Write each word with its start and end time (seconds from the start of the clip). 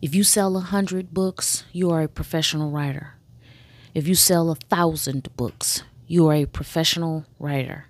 If 0.00 0.14
you 0.14 0.22
sell 0.22 0.56
a 0.56 0.60
hundred 0.60 1.12
books, 1.12 1.64
you 1.72 1.90
are 1.90 2.02
a 2.02 2.08
professional 2.08 2.70
writer. 2.70 3.14
If 3.94 4.06
you 4.06 4.14
sell 4.14 4.50
a 4.50 4.54
thousand 4.54 5.28
books, 5.36 5.82
you 6.06 6.28
are 6.28 6.34
a 6.34 6.46
professional 6.46 7.26
writer. 7.40 7.86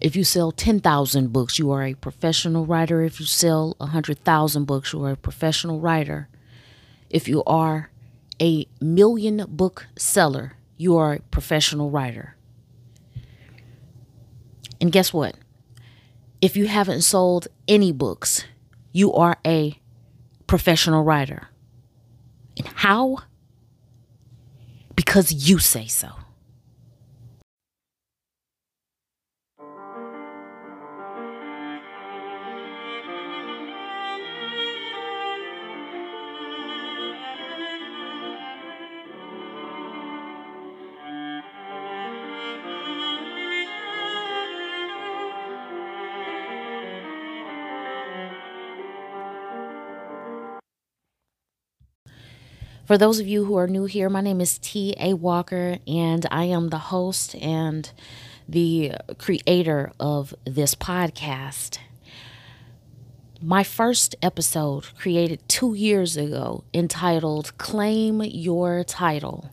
If 0.00 0.16
you 0.16 0.24
sell 0.24 0.50
10,000 0.50 1.30
books, 1.30 1.58
you 1.58 1.70
are 1.70 1.84
a 1.84 1.92
professional 1.92 2.64
writer. 2.64 3.02
If 3.02 3.20
you 3.20 3.26
sell 3.26 3.74
100,000 3.76 4.64
books, 4.64 4.94
you 4.94 5.04
are 5.04 5.12
a 5.12 5.16
professional 5.16 5.80
writer. 5.80 6.28
If 7.10 7.28
you 7.28 7.44
are 7.44 7.90
a 8.40 8.66
million 8.80 9.44
book 9.46 9.86
seller, 9.98 10.54
you 10.78 10.96
are 10.96 11.14
a 11.14 11.20
professional 11.20 11.90
writer. 11.90 12.36
And 14.80 14.90
guess 14.90 15.12
what? 15.12 15.36
If 16.40 16.56
you 16.56 16.66
haven't 16.66 17.02
sold 17.02 17.48
any 17.68 17.92
books, 17.92 18.46
you 18.92 19.12
are 19.12 19.36
a 19.46 19.79
professional 20.50 21.04
writer. 21.04 21.46
And 22.58 22.66
how? 22.74 23.18
Because 24.96 25.30
you 25.48 25.60
say 25.60 25.86
so. 25.86 26.08
For 52.90 52.98
those 52.98 53.20
of 53.20 53.28
you 53.28 53.44
who 53.44 53.54
are 53.54 53.68
new 53.68 53.84
here, 53.84 54.08
my 54.08 54.20
name 54.20 54.40
is 54.40 54.58
T.A. 54.58 55.14
Walker, 55.14 55.78
and 55.86 56.26
I 56.28 56.46
am 56.46 56.70
the 56.70 56.78
host 56.90 57.36
and 57.36 57.88
the 58.48 58.94
creator 59.16 59.92
of 60.00 60.34
this 60.44 60.74
podcast. 60.74 61.78
My 63.40 63.62
first 63.62 64.16
episode, 64.20 64.88
created 64.98 65.38
two 65.48 65.74
years 65.74 66.16
ago, 66.16 66.64
entitled 66.74 67.56
Claim 67.58 68.22
Your 68.22 68.82
Title, 68.82 69.50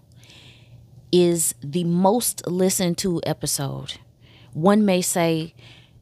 is 1.11 1.53
the 1.61 1.83
most 1.83 2.47
listened 2.47 2.97
to 2.97 3.22
episode. 3.23 3.99
One 4.53 4.83
may 4.83 5.03
say 5.03 5.53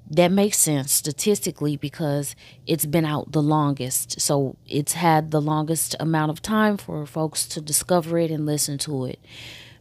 that 0.09 0.31
makes 0.31 0.57
sense 0.57 0.91
statistically 0.91 1.77
because 1.77 2.35
it's 2.67 2.85
been 2.85 3.05
out 3.05 3.31
the 3.31 3.41
longest. 3.41 4.21
So 4.21 4.55
it's 4.67 4.93
had 4.93 5.31
the 5.31 5.41
longest 5.41 5.95
amount 5.99 6.31
of 6.31 6.41
time 6.41 6.77
for 6.77 7.05
folks 7.05 7.47
to 7.49 7.61
discover 7.61 8.17
it 8.17 8.31
and 8.31 8.45
listen 8.45 8.77
to 8.79 9.05
it. 9.05 9.19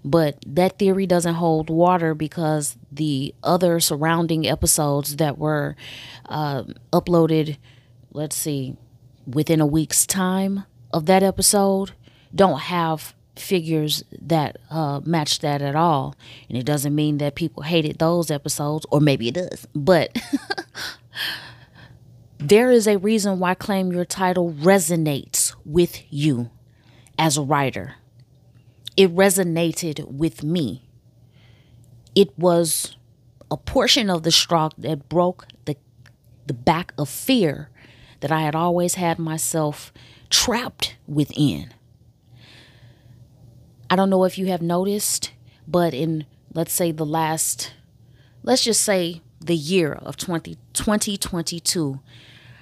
But 0.04 0.36
that 0.46 0.78
theory 0.78 1.06
doesn't 1.06 1.34
hold 1.34 1.70
water 1.70 2.14
because 2.14 2.76
the 2.92 3.34
other 3.42 3.80
surrounding 3.80 4.46
episodes 4.46 5.16
that 5.16 5.38
were 5.38 5.76
uh, 6.28 6.64
uploaded, 6.92 7.56
let's 8.12 8.36
see, 8.36 8.76
within 9.26 9.60
a 9.60 9.66
week's 9.66 10.06
time 10.06 10.64
of 10.92 11.06
that 11.06 11.22
episode 11.22 11.92
don't 12.34 12.60
have 12.60 13.14
figures 13.36 14.04
that 14.20 14.56
uh, 14.70 15.00
match 15.04 15.40
that 15.40 15.62
at 15.62 15.76
all. 15.76 16.14
And 16.48 16.56
it 16.56 16.64
doesn't 16.64 16.94
mean 16.94 17.18
that 17.18 17.34
people 17.34 17.62
hated 17.62 17.98
those 17.98 18.30
episodes, 18.30 18.86
or 18.90 19.00
maybe 19.00 19.28
it 19.28 19.34
does. 19.34 19.66
But 19.74 20.16
there 22.38 22.70
is 22.70 22.86
a 22.86 22.98
reason 22.98 23.38
why 23.38 23.54
Claim 23.54 23.92
Your 23.92 24.04
Title 24.04 24.52
resonates 24.52 25.54
with 25.64 26.02
you 26.10 26.50
as 27.18 27.36
a 27.36 27.42
writer. 27.42 27.96
It 28.96 29.14
resonated 29.14 30.08
with 30.08 30.42
me. 30.42 30.88
It 32.14 32.36
was 32.38 32.96
a 33.50 33.56
portion 33.56 34.08
of 34.08 34.22
the 34.22 34.30
straw 34.30 34.70
that 34.78 35.08
broke 35.08 35.46
the, 35.64 35.76
the 36.46 36.54
back 36.54 36.92
of 36.96 37.08
fear 37.08 37.70
that 38.20 38.32
I 38.32 38.42
had 38.42 38.54
always 38.54 38.94
had 38.94 39.18
myself 39.18 39.92
trapped 40.30 40.96
within. 41.06 41.74
I 43.94 43.96
don't 43.96 44.10
know 44.10 44.24
if 44.24 44.38
you 44.38 44.46
have 44.46 44.60
noticed, 44.60 45.30
but 45.68 45.94
in 45.94 46.26
let's 46.52 46.72
say 46.72 46.90
the 46.90 47.06
last, 47.06 47.74
let's 48.42 48.64
just 48.64 48.80
say 48.80 49.20
the 49.38 49.54
year 49.54 49.92
of 49.92 50.16
20, 50.16 50.56
2022, 50.72 52.00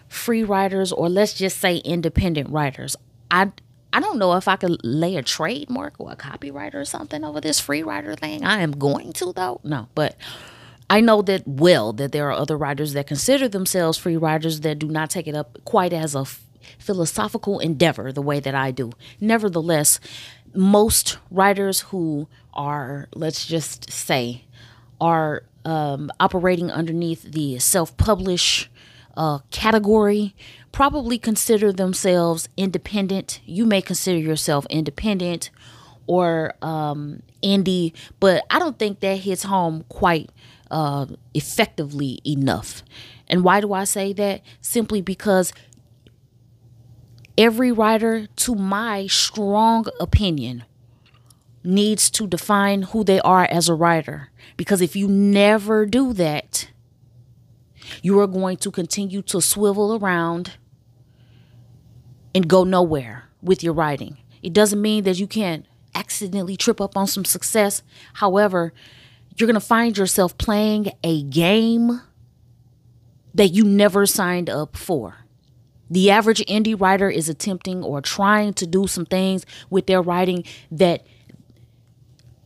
free 0.08 0.44
writers, 0.44 0.92
or 0.92 1.08
let's 1.08 1.32
just 1.32 1.58
say 1.58 1.78
independent 1.78 2.50
writers, 2.50 2.96
I 3.30 3.50
I 3.94 4.00
don't 4.00 4.18
know 4.18 4.34
if 4.34 4.46
I 4.46 4.56
could 4.56 4.84
lay 4.84 5.16
a 5.16 5.22
trademark 5.22 5.94
or 5.98 6.12
a 6.12 6.16
copyright 6.16 6.74
or 6.74 6.84
something 6.84 7.24
over 7.24 7.40
this 7.40 7.58
free 7.60 7.82
writer 7.82 8.14
thing. 8.14 8.44
I 8.44 8.60
am 8.60 8.72
going 8.72 9.14
to 9.14 9.32
though. 9.32 9.62
No, 9.64 9.88
but 9.94 10.18
I 10.90 11.00
know 11.00 11.22
that 11.22 11.48
well 11.48 11.94
that 11.94 12.12
there 12.12 12.28
are 12.28 12.32
other 12.32 12.58
writers 12.58 12.92
that 12.92 13.06
consider 13.06 13.48
themselves 13.48 13.96
free 13.96 14.18
writers 14.18 14.60
that 14.60 14.78
do 14.78 14.88
not 14.88 15.08
take 15.08 15.26
it 15.26 15.34
up 15.34 15.56
quite 15.64 15.94
as 15.94 16.14
a 16.14 16.26
philosophical 16.78 17.58
endeavor 17.60 18.12
the 18.12 18.22
way 18.22 18.40
that 18.40 18.54
I 18.54 18.70
do. 18.70 18.92
Nevertheless, 19.20 20.00
most 20.54 21.18
writers 21.30 21.80
who 21.80 22.28
are, 22.54 23.08
let's 23.14 23.46
just 23.46 23.90
say, 23.90 24.44
are 25.00 25.44
um, 25.64 26.10
operating 26.20 26.70
underneath 26.70 27.22
the 27.22 27.58
self 27.58 27.96
publish 27.96 28.70
uh, 29.16 29.38
category 29.50 30.34
probably 30.72 31.18
consider 31.18 31.72
themselves 31.72 32.48
independent. 32.56 33.40
You 33.44 33.66
may 33.66 33.82
consider 33.82 34.18
yourself 34.18 34.66
independent 34.70 35.50
or 36.06 36.54
um, 36.62 37.22
indie, 37.42 37.92
but 38.20 38.44
I 38.50 38.58
don't 38.58 38.78
think 38.78 39.00
that 39.00 39.18
hits 39.18 39.44
home 39.44 39.84
quite 39.88 40.30
uh, 40.70 41.06
effectively 41.34 42.20
enough. 42.26 42.82
And 43.28 43.44
why 43.44 43.60
do 43.60 43.72
I 43.72 43.84
say 43.84 44.12
that? 44.14 44.40
Simply 44.60 45.00
because 45.02 45.52
every 47.36 47.72
writer, 47.72 48.26
to 48.26 48.54
my 48.54 49.06
strong 49.06 49.86
opinion, 50.00 50.64
needs 51.64 52.10
to 52.10 52.26
define 52.26 52.82
who 52.82 53.04
they 53.04 53.20
are 53.20 53.44
as 53.44 53.68
a 53.68 53.74
writer. 53.74 54.30
Because 54.56 54.80
if 54.80 54.96
you 54.96 55.08
never 55.08 55.86
do 55.86 56.12
that, 56.14 56.68
you 58.02 58.18
are 58.20 58.26
going 58.26 58.56
to 58.58 58.70
continue 58.70 59.22
to 59.22 59.40
swivel 59.40 59.96
around 59.96 60.52
and 62.34 62.48
go 62.48 62.64
nowhere 62.64 63.28
with 63.42 63.62
your 63.62 63.72
writing. 63.72 64.18
It 64.42 64.52
doesn't 64.52 64.80
mean 64.80 65.04
that 65.04 65.18
you 65.18 65.26
can't 65.26 65.66
accidentally 65.94 66.56
trip 66.56 66.80
up 66.80 66.96
on 66.96 67.06
some 67.06 67.24
success. 67.24 67.82
However, 68.14 68.72
you're 69.36 69.46
going 69.46 69.54
to 69.54 69.60
find 69.60 69.96
yourself 69.96 70.36
playing 70.38 70.92
a 71.02 71.22
game 71.22 72.00
that 73.34 73.48
you 73.48 73.64
never 73.64 74.06
signed 74.06 74.50
up 74.50 74.76
for. 74.76 75.21
The 75.92 76.10
average 76.10 76.42
indie 76.46 76.80
writer 76.80 77.10
is 77.10 77.28
attempting 77.28 77.84
or 77.84 78.00
trying 78.00 78.54
to 78.54 78.66
do 78.66 78.86
some 78.86 79.04
things 79.04 79.44
with 79.68 79.86
their 79.86 80.00
writing 80.00 80.42
that 80.70 81.06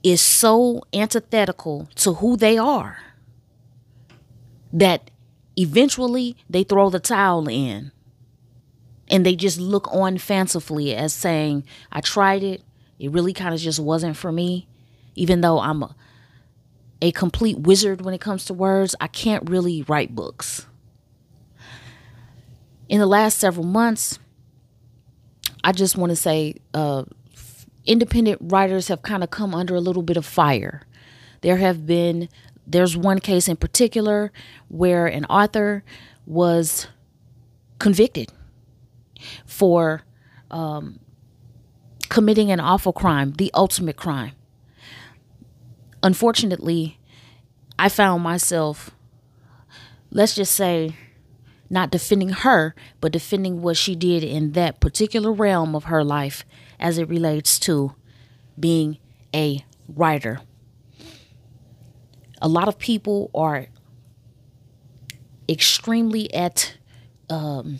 is 0.02 0.20
so 0.20 0.82
antithetical 0.92 1.88
to 1.94 2.14
who 2.14 2.36
they 2.36 2.58
are 2.58 2.98
that 4.72 5.12
eventually 5.56 6.36
they 6.50 6.64
throw 6.64 6.90
the 6.90 6.98
towel 6.98 7.46
in 7.48 7.92
and 9.06 9.24
they 9.24 9.36
just 9.36 9.60
look 9.60 9.86
on 9.94 10.18
fancifully 10.18 10.92
as 10.92 11.14
saying, 11.14 11.62
I 11.92 12.00
tried 12.00 12.42
it. 12.42 12.64
It 12.98 13.12
really 13.12 13.32
kind 13.32 13.54
of 13.54 13.60
just 13.60 13.78
wasn't 13.78 14.16
for 14.16 14.32
me. 14.32 14.66
Even 15.14 15.40
though 15.40 15.60
I'm 15.60 15.84
a, 15.84 15.94
a 17.00 17.12
complete 17.12 17.60
wizard 17.60 18.00
when 18.00 18.12
it 18.12 18.20
comes 18.20 18.44
to 18.46 18.54
words, 18.54 18.96
I 19.00 19.06
can't 19.06 19.48
really 19.48 19.82
write 19.82 20.16
books 20.16 20.66
in 22.88 23.00
the 23.00 23.06
last 23.06 23.38
several 23.38 23.66
months, 23.66 24.18
I 25.64 25.72
just 25.72 25.96
want 25.96 26.10
to 26.10 26.16
say 26.16 26.54
uh, 26.74 27.04
independent 27.84 28.38
writers 28.42 28.88
have 28.88 29.02
kind 29.02 29.24
of 29.24 29.30
come 29.30 29.54
under 29.54 29.74
a 29.74 29.80
little 29.80 30.02
bit 30.02 30.16
of 30.16 30.24
fire. 30.24 30.82
There 31.40 31.56
have 31.56 31.86
been, 31.86 32.28
there's 32.66 32.96
one 32.96 33.20
case 33.20 33.48
in 33.48 33.56
particular 33.56 34.32
where 34.68 35.06
an 35.06 35.24
author 35.26 35.84
was 36.24 36.88
convicted 37.78 38.32
for 39.44 40.02
um, 40.50 41.00
committing 42.08 42.50
an 42.50 42.60
awful 42.60 42.92
crime, 42.92 43.32
the 43.32 43.50
ultimate 43.54 43.96
crime. 43.96 44.32
Unfortunately, 46.02 46.98
I 47.78 47.88
found 47.88 48.22
myself, 48.22 48.90
let's 50.10 50.34
just 50.34 50.54
say, 50.54 50.94
not 51.68 51.90
defending 51.90 52.30
her, 52.30 52.74
but 53.00 53.12
defending 53.12 53.62
what 53.62 53.76
she 53.76 53.94
did 53.94 54.22
in 54.22 54.52
that 54.52 54.80
particular 54.80 55.32
realm 55.32 55.74
of 55.74 55.84
her 55.84 56.04
life 56.04 56.44
as 56.78 56.98
it 56.98 57.08
relates 57.08 57.58
to 57.60 57.94
being 58.58 58.98
a 59.34 59.64
writer. 59.88 60.40
A 62.40 62.48
lot 62.48 62.68
of 62.68 62.78
people 62.78 63.30
are 63.34 63.66
extremely 65.48 66.32
at 66.34 66.76
um, 67.30 67.78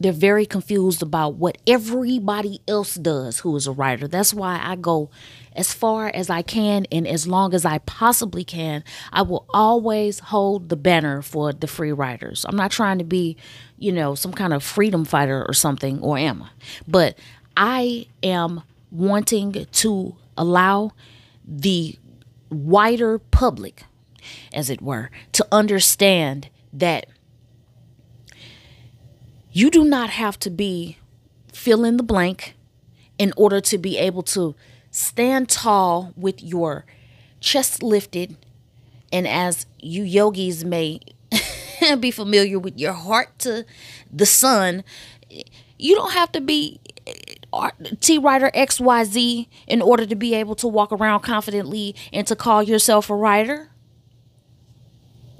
they're 0.00 0.12
very 0.12 0.44
confused 0.46 1.02
about 1.02 1.36
what 1.36 1.58
everybody 1.66 2.60
else 2.66 2.94
does 2.94 3.40
who 3.40 3.54
is 3.56 3.66
a 3.66 3.72
writer. 3.72 4.08
That's 4.08 4.34
why 4.34 4.60
I 4.62 4.76
go 4.76 5.10
as 5.54 5.72
far 5.72 6.08
as 6.08 6.30
I 6.30 6.42
can 6.42 6.86
and 6.90 7.06
as 7.06 7.26
long 7.26 7.54
as 7.54 7.64
I 7.64 7.78
possibly 7.78 8.44
can. 8.44 8.82
I 9.12 9.22
will 9.22 9.46
always 9.50 10.18
hold 10.18 10.68
the 10.68 10.76
banner 10.76 11.22
for 11.22 11.52
the 11.52 11.66
free 11.66 11.92
writers. 11.92 12.44
I'm 12.48 12.56
not 12.56 12.70
trying 12.70 12.98
to 12.98 13.04
be, 13.04 13.36
you 13.78 13.92
know, 13.92 14.14
some 14.14 14.32
kind 14.32 14.52
of 14.52 14.62
freedom 14.62 15.04
fighter 15.04 15.44
or 15.46 15.54
something, 15.54 16.00
or 16.00 16.18
am 16.18 16.42
I? 16.42 16.48
But 16.88 17.18
I 17.56 18.06
am 18.22 18.62
wanting 18.90 19.66
to 19.70 20.16
allow 20.36 20.92
the 21.46 21.98
wider 22.50 23.18
public, 23.18 23.84
as 24.52 24.70
it 24.70 24.80
were, 24.80 25.10
to 25.32 25.46
understand 25.52 26.48
that 26.72 27.06
you 29.52 29.70
do 29.70 29.84
not 29.84 30.10
have 30.10 30.38
to 30.40 30.50
be 30.50 30.98
fill 31.52 31.84
in 31.84 31.96
the 31.96 32.02
blank 32.02 32.56
in 33.18 33.32
order 33.36 33.60
to 33.60 33.78
be 33.78 33.96
able 33.96 34.22
to 34.22 34.54
stand 34.94 35.48
tall 35.48 36.12
with 36.16 36.40
your 36.40 36.86
chest 37.40 37.82
lifted. 37.82 38.36
And 39.12 39.26
as 39.26 39.66
you 39.80 40.04
yogis 40.04 40.64
may 40.64 41.00
be 42.00 42.12
familiar 42.12 42.60
with 42.60 42.78
your 42.78 42.92
heart 42.92 43.36
to 43.40 43.66
the 44.12 44.24
sun, 44.24 44.84
you 45.78 45.96
don't 45.96 46.12
have 46.12 46.30
to 46.32 46.40
be 46.40 46.80
uh, 47.52 47.70
T 48.00 48.18
writer 48.18 48.52
XYZ 48.54 49.48
in 49.66 49.82
order 49.82 50.06
to 50.06 50.14
be 50.14 50.32
able 50.34 50.54
to 50.56 50.68
walk 50.68 50.92
around 50.92 51.20
confidently 51.20 51.96
and 52.12 52.24
to 52.28 52.36
call 52.36 52.62
yourself 52.62 53.10
a 53.10 53.16
writer. 53.16 53.70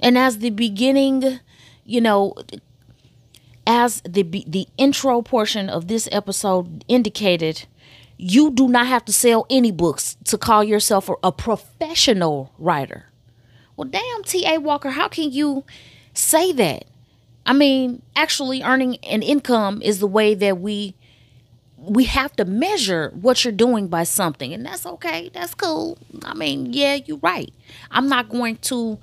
And 0.01 0.17
as 0.17 0.39
the 0.39 0.49
beginning, 0.49 1.39
you 1.85 2.01
know, 2.01 2.35
as 3.65 4.01
the 4.01 4.23
the 4.23 4.67
intro 4.77 5.21
portion 5.21 5.69
of 5.69 5.87
this 5.87 6.09
episode 6.11 6.83
indicated, 6.89 7.65
you 8.17 8.51
do 8.51 8.67
not 8.67 8.87
have 8.87 9.05
to 9.05 9.13
sell 9.13 9.45
any 9.49 9.71
books 9.71 10.17
to 10.25 10.37
call 10.37 10.63
yourself 10.63 11.09
a, 11.23 11.31
professional 11.31 12.53
writer. 12.57 13.05
Well, 13.75 13.89
damn, 13.89 14.23
T.A. 14.23 14.59
Walker, 14.59 14.91
how 14.91 15.07
can 15.07 15.31
you 15.31 15.65
say 16.13 16.51
that? 16.53 16.85
I 17.45 17.53
mean, 17.53 18.01
actually 18.15 18.63
earning 18.63 18.97
an 19.03 19.21
income 19.21 19.81
is 19.81 19.99
the 19.99 20.07
way 20.07 20.33
that 20.35 20.59
we 20.59 20.95
we 21.77 22.05
have 22.05 22.35
to 22.37 22.45
measure 22.45 23.11
what 23.13 23.43
you're 23.43 23.51
doing 23.51 23.87
by 23.89 24.03
something, 24.03 24.53
and 24.53 24.65
that's 24.65 24.87
okay. 24.87 25.29
That's 25.33 25.53
cool. 25.53 25.99
I 26.23 26.33
mean, 26.33 26.73
yeah, 26.73 26.95
you're 27.05 27.19
right. 27.19 27.53
I'm 27.91 28.09
not 28.09 28.29
going 28.29 28.55
to 28.57 28.97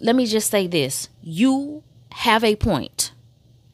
let 0.00 0.16
me 0.16 0.24
just 0.24 0.48
say 0.48 0.66
this. 0.66 1.08
You 1.22 1.82
have 2.12 2.42
a 2.44 2.56
point 2.56 3.12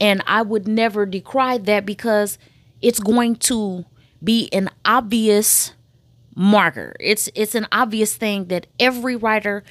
and 0.01 0.23
I 0.27 0.43
would 0.43 0.67
never 0.67 1.05
decry 1.05 1.59
that 1.59 1.85
because 1.85 2.39
it's 2.81 2.99
going 2.99 3.37
to 3.37 3.85
be 4.23 4.49
an 4.53 4.71
obvious 4.85 5.73
marker. 6.35 6.95
It's 7.01 7.29
it's 7.35 7.55
an 7.55 7.67
obvious 7.73 8.17
thing 8.17 8.47
that 8.47 8.67
every 8.79 9.17
writer, 9.17 9.65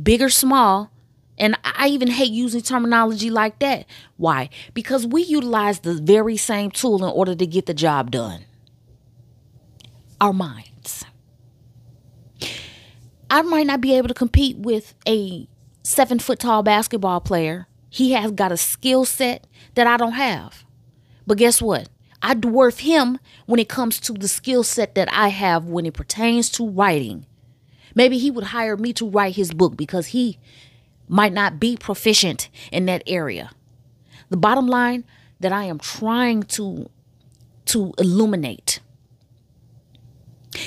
big 0.00 0.22
or 0.22 0.28
small, 0.28 0.90
and 1.38 1.58
I 1.64 1.88
even 1.88 2.08
hate 2.08 2.32
using 2.32 2.62
terminology 2.62 3.30
like 3.30 3.58
that. 3.60 3.86
Why? 4.16 4.50
Because 4.74 5.06
we 5.06 5.22
utilize 5.22 5.80
the 5.80 5.94
very 5.94 6.36
same 6.36 6.70
tool 6.70 7.04
in 7.04 7.10
order 7.10 7.34
to 7.34 7.46
get 7.46 7.66
the 7.66 7.74
job 7.74 8.10
done. 8.10 8.44
Our 10.20 10.32
minds. 10.32 11.04
I 13.30 13.42
might 13.42 13.66
not 13.66 13.80
be 13.80 13.96
able 13.96 14.08
to 14.08 14.14
compete 14.14 14.58
with 14.58 14.94
a 15.08 15.48
seven 15.82 16.18
foot 16.18 16.38
tall 16.38 16.62
basketball 16.62 17.20
player 17.20 17.66
he 17.92 18.12
has 18.12 18.30
got 18.32 18.50
a 18.50 18.56
skill 18.56 19.04
set 19.04 19.46
that 19.74 19.86
I 19.86 19.98
don't 19.98 20.12
have. 20.12 20.64
But 21.26 21.36
guess 21.36 21.60
what? 21.60 21.90
I 22.22 22.34
dwarf 22.34 22.80
him 22.80 23.18
when 23.46 23.58
it 23.58 23.68
comes 23.68 23.98
to 24.00 24.12
the 24.12 24.28
skill 24.28 24.62
set 24.62 24.94
that 24.94 25.12
I 25.12 25.28
have 25.28 25.64
when 25.64 25.86
it 25.86 25.94
pertains 25.94 26.48
to 26.50 26.68
writing. 26.68 27.26
Maybe 27.94 28.18
he 28.18 28.30
would 28.30 28.44
hire 28.44 28.76
me 28.76 28.92
to 28.94 29.08
write 29.08 29.36
his 29.36 29.52
book 29.52 29.76
because 29.76 30.08
he 30.08 30.38
might 31.08 31.32
not 31.32 31.58
be 31.58 31.76
proficient 31.76 32.48
in 32.70 32.86
that 32.86 33.02
area. 33.06 33.50
The 34.30 34.36
bottom 34.36 34.66
line 34.66 35.04
that 35.40 35.52
I 35.52 35.64
am 35.64 35.78
trying 35.78 36.44
to 36.44 36.88
to 37.64 37.92
illuminate 37.98 38.80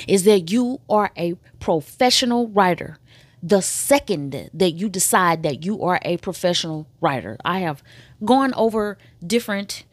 is 0.08 0.24
that 0.24 0.50
you 0.50 0.80
are 0.88 1.10
a 1.16 1.34
professional 1.60 2.48
writer 2.48 2.98
the 3.42 3.60
second 3.60 4.50
that 4.52 4.70
you 4.72 4.88
decide 4.88 5.42
that 5.42 5.64
you 5.64 5.82
are 5.82 6.00
a 6.02 6.16
professional 6.16 6.86
writer. 7.00 7.36
I 7.44 7.60
have 7.60 7.82
gone 8.24 8.52
over 8.54 8.98
different 9.24 9.84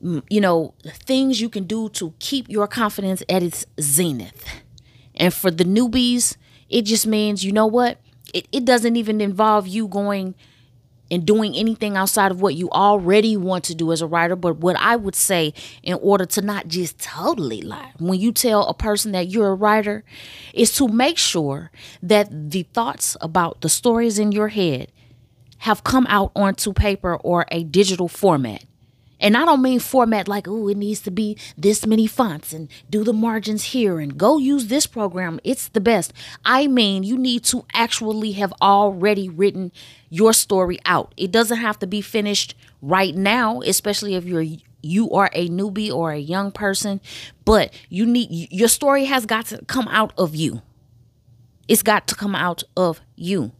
you 0.00 0.40
know 0.40 0.74
things 0.84 1.40
you 1.40 1.48
can 1.48 1.64
do 1.64 1.88
to 1.90 2.14
keep 2.18 2.48
your 2.48 2.66
confidence 2.66 3.22
at 3.28 3.42
its 3.42 3.66
zenith. 3.80 4.44
And 5.14 5.32
for 5.34 5.50
the 5.50 5.64
newbies, 5.64 6.36
it 6.68 6.82
just 6.82 7.06
means 7.06 7.44
you 7.44 7.52
know 7.52 7.66
what? 7.66 7.98
It, 8.32 8.48
it 8.52 8.64
doesn't 8.64 8.96
even 8.96 9.20
involve 9.20 9.66
you 9.66 9.88
going 9.88 10.34
and 11.10 11.26
doing 11.26 11.56
anything 11.56 11.96
outside 11.96 12.30
of 12.30 12.40
what 12.40 12.54
you 12.54 12.70
already 12.70 13.36
want 13.36 13.64
to 13.64 13.74
do 13.74 13.90
as 13.92 14.00
a 14.00 14.06
writer. 14.06 14.36
But 14.36 14.58
what 14.58 14.76
I 14.76 14.96
would 14.96 15.16
say, 15.16 15.52
in 15.82 15.94
order 15.94 16.24
to 16.26 16.40
not 16.40 16.68
just 16.68 17.00
totally 17.00 17.62
lie, 17.62 17.92
when 17.98 18.20
you 18.20 18.32
tell 18.32 18.66
a 18.66 18.74
person 18.74 19.12
that 19.12 19.28
you're 19.28 19.48
a 19.48 19.54
writer, 19.54 20.04
is 20.54 20.72
to 20.76 20.86
make 20.86 21.18
sure 21.18 21.70
that 22.02 22.50
the 22.50 22.62
thoughts 22.62 23.16
about 23.20 23.60
the 23.60 23.68
stories 23.68 24.18
in 24.18 24.32
your 24.32 24.48
head 24.48 24.92
have 25.58 25.84
come 25.84 26.06
out 26.08 26.30
onto 26.36 26.72
paper 26.72 27.16
or 27.16 27.44
a 27.50 27.64
digital 27.64 28.08
format. 28.08 28.64
And 29.20 29.36
I 29.36 29.44
don't 29.44 29.62
mean 29.62 29.78
format 29.78 30.26
like, 30.26 30.48
oh, 30.48 30.68
it 30.68 30.76
needs 30.76 31.00
to 31.02 31.10
be 31.10 31.36
this 31.56 31.86
many 31.86 32.06
fonts 32.06 32.52
and 32.52 32.68
do 32.88 33.04
the 33.04 33.12
margins 33.12 33.64
here 33.64 34.00
and 34.00 34.16
go 34.16 34.38
use 34.38 34.66
this 34.66 34.86
program. 34.86 35.38
It's 35.44 35.68
the 35.68 35.80
best. 35.80 36.12
I 36.44 36.66
mean, 36.66 37.02
you 37.02 37.18
need 37.18 37.44
to 37.44 37.64
actually 37.74 38.32
have 38.32 38.52
already 38.62 39.28
written 39.28 39.72
your 40.08 40.32
story 40.32 40.78
out. 40.86 41.12
It 41.16 41.30
doesn't 41.30 41.58
have 41.58 41.78
to 41.80 41.86
be 41.86 42.00
finished 42.00 42.54
right 42.80 43.14
now, 43.14 43.60
especially 43.60 44.14
if 44.14 44.24
you're 44.24 44.44
you 44.82 45.10
are 45.10 45.28
a 45.34 45.48
newbie 45.48 45.92
or 45.92 46.12
a 46.12 46.18
young 46.18 46.50
person, 46.50 47.02
but 47.44 47.72
you 47.90 48.06
need 48.06 48.48
your 48.50 48.68
story 48.68 49.04
has 49.04 49.26
got 49.26 49.46
to 49.46 49.62
come 49.66 49.88
out 49.88 50.12
of 50.16 50.34
you. 50.34 50.62
It's 51.68 51.82
got 51.82 52.06
to 52.08 52.14
come 52.14 52.34
out 52.34 52.62
of 52.76 53.00
you. 53.14 53.52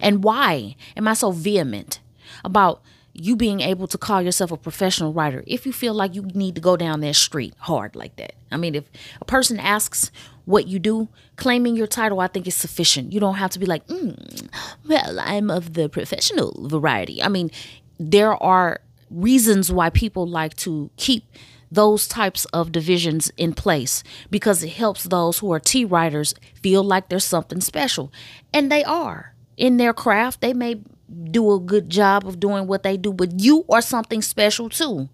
And 0.00 0.24
why 0.24 0.76
am 0.96 1.06
I 1.06 1.14
so 1.14 1.30
vehement 1.30 2.00
about 2.44 2.82
you 3.14 3.36
being 3.36 3.60
able 3.60 3.86
to 3.86 3.98
call 3.98 4.22
yourself 4.22 4.50
a 4.50 4.56
professional 4.56 5.12
writer 5.12 5.44
if 5.46 5.66
you 5.66 5.72
feel 5.72 5.92
like 5.92 6.14
you 6.14 6.22
need 6.34 6.54
to 6.54 6.60
go 6.60 6.76
down 6.76 7.00
that 7.00 7.14
street 7.14 7.54
hard 7.58 7.94
like 7.94 8.16
that. 8.16 8.34
I 8.50 8.56
mean, 8.56 8.74
if 8.74 8.84
a 9.20 9.24
person 9.24 9.58
asks 9.58 10.10
what 10.44 10.66
you 10.66 10.78
do, 10.78 11.08
claiming 11.36 11.76
your 11.76 11.86
title, 11.86 12.20
I 12.20 12.26
think 12.26 12.46
is 12.46 12.54
sufficient. 12.54 13.12
You 13.12 13.20
don't 13.20 13.34
have 13.34 13.50
to 13.50 13.58
be 13.58 13.66
like, 13.66 13.86
mm, 13.86 14.48
well, 14.88 15.20
I'm 15.20 15.50
of 15.50 15.74
the 15.74 15.88
professional 15.88 16.68
variety. 16.68 17.22
I 17.22 17.28
mean, 17.28 17.50
there 17.98 18.34
are 18.42 18.80
reasons 19.10 19.70
why 19.70 19.90
people 19.90 20.26
like 20.26 20.56
to 20.56 20.90
keep 20.96 21.24
those 21.70 22.06
types 22.06 22.44
of 22.46 22.72
divisions 22.72 23.30
in 23.36 23.54
place 23.54 24.04
because 24.30 24.62
it 24.62 24.70
helps 24.70 25.04
those 25.04 25.38
who 25.38 25.52
are 25.52 25.60
T 25.60 25.84
writers 25.84 26.34
feel 26.62 26.82
like 26.82 27.08
there's 27.08 27.24
something 27.24 27.60
special. 27.60 28.12
And 28.52 28.70
they 28.70 28.84
are 28.84 29.34
in 29.56 29.78
their 29.78 29.94
craft. 29.94 30.40
They 30.40 30.52
may 30.52 30.82
do 31.30 31.52
a 31.52 31.60
good 31.60 31.90
job 31.90 32.26
of 32.26 32.40
doing 32.40 32.66
what 32.66 32.82
they 32.82 32.96
do, 32.96 33.12
but 33.12 33.40
you 33.40 33.64
are 33.68 33.82
something 33.82 34.22
special 34.22 34.68
too. 34.68 35.08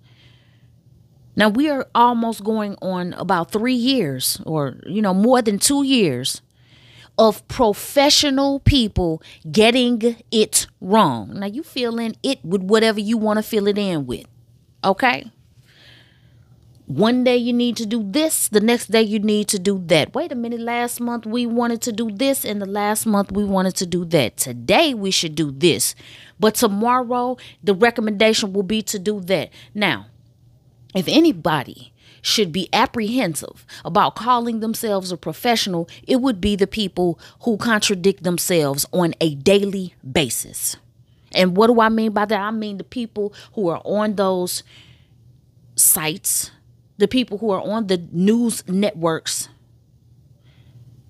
Now 1.37 1.49
we 1.49 1.69
are 1.69 1.87
almost 1.95 2.43
going 2.43 2.77
on 2.83 3.13
about 3.15 3.53
three 3.53 3.75
years, 3.75 4.41
or 4.45 4.77
you 4.87 5.01
know, 5.01 5.15
more 5.15 5.41
than 5.41 5.59
two 5.59 5.85
years 5.85 6.43
of 7.17 7.47
professional 7.49 8.61
people 8.61 9.23
getting 9.51 10.17
it 10.31 10.67
wrong. 10.81 11.39
Now 11.41 11.47
you 11.47 11.63
fill 11.63 11.99
in 11.99 12.15
it 12.23 12.45
with 12.45 12.63
whatever 12.63 13.01
you 13.01 13.19
want 13.19 13.39
to 13.39 13.43
fill 13.43 13.67
it 13.67 13.79
in 13.79 14.07
with. 14.07 14.27
Okay? 14.85 15.31
One 16.89 17.23
day 17.23 17.37
you 17.37 17.53
need 17.53 17.77
to 17.77 17.85
do 17.85 18.03
this, 18.03 18.49
the 18.49 18.61
next 18.61 18.91
day 18.91 19.03
you 19.03 19.19
need 19.19 19.47
to 19.49 19.59
do 19.59 19.79
that. 19.89 20.15
Wait 20.15 20.33
a 20.33 20.35
minute, 20.35 20.59
last 20.59 21.03
month 21.03 21.27
we 21.27 21.45
wanted 21.45 21.83
to 21.83 21.93
do 21.93 22.11
this, 22.11 22.47
and 22.47 22.63
the 22.63 22.67
last 22.67 23.05
month 23.05 23.31
we 23.31 23.45
wanted 23.45 23.77
to 23.77 23.85
do 23.85 24.07
that. 24.07 24.39
Today 24.39 24.95
we 24.95 25.11
should 25.11 25.35
do 25.35 25.51
this, 25.51 25.95
but 26.41 26.55
tomorrow 26.55 27.37
the 27.63 27.75
recommendation 27.75 28.55
will 28.55 28.63
be 28.63 28.81
to 28.81 28.99
do 28.99 29.21
that. 29.21 29.51
Now, 29.75 30.07
if 30.95 31.07
anybody 31.09 31.93
should 32.23 32.53
be 32.53 32.71
apprehensive 32.73 33.67
about 33.85 34.17
calling 34.17 34.61
themselves 34.61 35.13
a 35.13 35.19
professional, 35.19 35.91
it 36.07 36.23
would 36.23 36.41
be 36.41 36.57
the 36.57 36.67
people 36.67 37.21
who 37.43 37.59
contradict 37.59 38.23
themselves 38.23 38.87
on 38.95 39.15
a 39.21 39.35
daily 39.35 39.95
basis. 40.11 40.79
And 41.33 41.55
what 41.55 41.67
do 41.67 41.83
I 41.83 41.91
mean 41.91 42.13
by 42.13 42.25
that? 42.25 42.41
I 42.41 42.51
mean 42.51 42.79
the 42.79 42.85
people 42.85 43.35
who 43.53 43.69
are 43.69 43.83
on 43.85 44.15
those 44.15 44.63
sites 45.77 46.51
the 46.99 47.09
people 47.09 47.39
who 47.39 47.51
are 47.51 47.63
on 47.63 47.87
the 47.87 48.07
news 48.13 48.67
networks, 48.69 49.49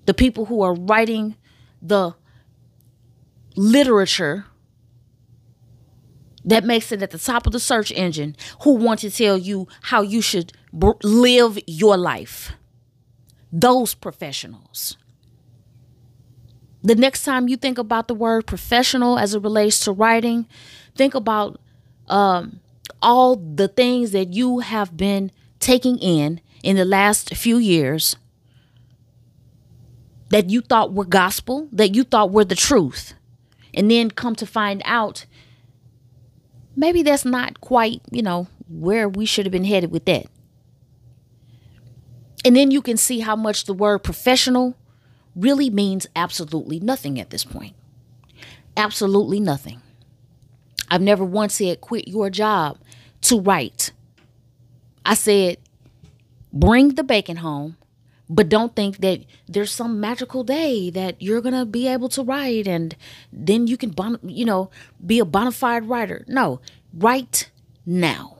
the 0.05 0.13
people 0.13 0.45
who 0.45 0.61
are 0.61 0.73
writing 0.73 1.35
the 1.81 2.15
literature, 3.55 4.45
that 6.45 6.63
makes 6.63 6.91
it 6.91 7.01
at 7.01 7.11
the 7.11 7.17
top 7.17 7.45
of 7.45 7.53
the 7.53 7.59
search 7.59 7.91
engine 7.91 8.35
who 8.61 8.73
want 8.73 9.01
to 9.01 9.11
tell 9.11 9.37
you 9.37 9.67
how 9.83 10.01
you 10.01 10.21
should 10.21 10.53
b- 10.77 10.91
live 11.03 11.59
your 11.67 11.97
life. 11.97 12.53
Those 13.51 13.93
professionals. 13.93 14.97
The 16.81 16.95
next 16.95 17.23
time 17.23 17.49
you 17.49 17.57
think 17.57 17.77
about 17.77 18.07
the 18.07 18.13
word 18.13 18.47
professional 18.47 19.19
as 19.19 19.33
it 19.33 19.41
relates 19.43 19.81
to 19.81 19.91
writing, 19.91 20.47
think 20.95 21.13
about 21.13 21.59
um, 22.07 22.61
all 23.01 23.35
the 23.35 23.67
things 23.67 24.11
that 24.11 24.33
you 24.33 24.59
have 24.59 24.95
been 24.95 25.31
taking 25.59 25.97
in 25.97 26.41
in 26.63 26.75
the 26.75 26.85
last 26.85 27.35
few 27.35 27.57
years 27.57 28.15
that 30.29 30.49
you 30.49 30.61
thought 30.61 30.93
were 30.93 31.05
gospel, 31.05 31.67
that 31.71 31.95
you 31.95 32.03
thought 32.03 32.31
were 32.31 32.45
the 32.45 32.55
truth, 32.55 33.13
and 33.73 33.89
then 33.89 34.11
come 34.11 34.35
to 34.35 34.45
find 34.45 34.81
out 34.85 35.25
maybe 36.75 37.03
that's 37.03 37.25
not 37.25 37.61
quite, 37.61 38.01
you 38.11 38.21
know, 38.21 38.47
where 38.67 39.09
we 39.09 39.25
should 39.25 39.45
have 39.45 39.51
been 39.51 39.65
headed 39.65 39.91
with 39.91 40.05
that. 40.05 40.27
And 42.45 42.55
then 42.55 42.71
you 42.71 42.81
can 42.81 42.95
see 42.95 43.19
how 43.19 43.35
much 43.35 43.65
the 43.65 43.73
word 43.73 43.99
professional 43.99 44.75
really 45.35 45.69
means 45.69 46.07
absolutely 46.15 46.79
nothing 46.79 47.19
at 47.19 47.31
this 47.31 47.43
point. 47.43 47.75
Absolutely 48.77 49.39
nothing. 49.39 49.81
I've 50.89 51.01
never 51.01 51.23
once 51.23 51.55
said 51.55 51.81
quit 51.81 52.07
your 52.07 52.29
job 52.29 52.77
to 53.21 53.39
write. 53.39 53.91
I 55.05 55.13
said 55.13 55.57
bring 56.51 56.95
the 56.95 57.03
bacon 57.03 57.37
home, 57.37 57.77
but 58.29 58.49
don't 58.49 58.75
think 58.75 58.97
that 58.97 59.23
there's 59.47 59.71
some 59.71 59.99
magical 59.99 60.43
day 60.43 60.89
that 60.91 61.21
you're 61.21 61.41
to 61.41 61.65
be 61.65 61.87
able 61.87 62.09
to 62.09 62.23
write 62.23 62.67
and 62.67 62.95
then 63.31 63.67
you 63.67 63.77
can 63.77 63.93
you 64.23 64.45
know 64.45 64.69
be 65.05 65.19
a 65.19 65.25
bona 65.25 65.51
fide 65.51 65.87
writer. 65.87 66.25
No, 66.27 66.61
write 66.93 67.51
now. 67.85 68.35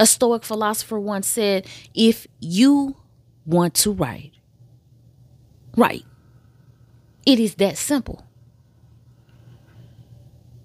A 0.00 0.06
Stoic 0.06 0.42
philosopher 0.42 0.98
once 0.98 1.28
said, 1.28 1.64
if 1.94 2.26
you 2.40 2.96
want 3.46 3.74
to 3.74 3.92
write, 3.92 4.32
write. 5.76 6.04
It 7.24 7.38
is 7.38 7.54
that 7.56 7.78
simple. 7.78 8.26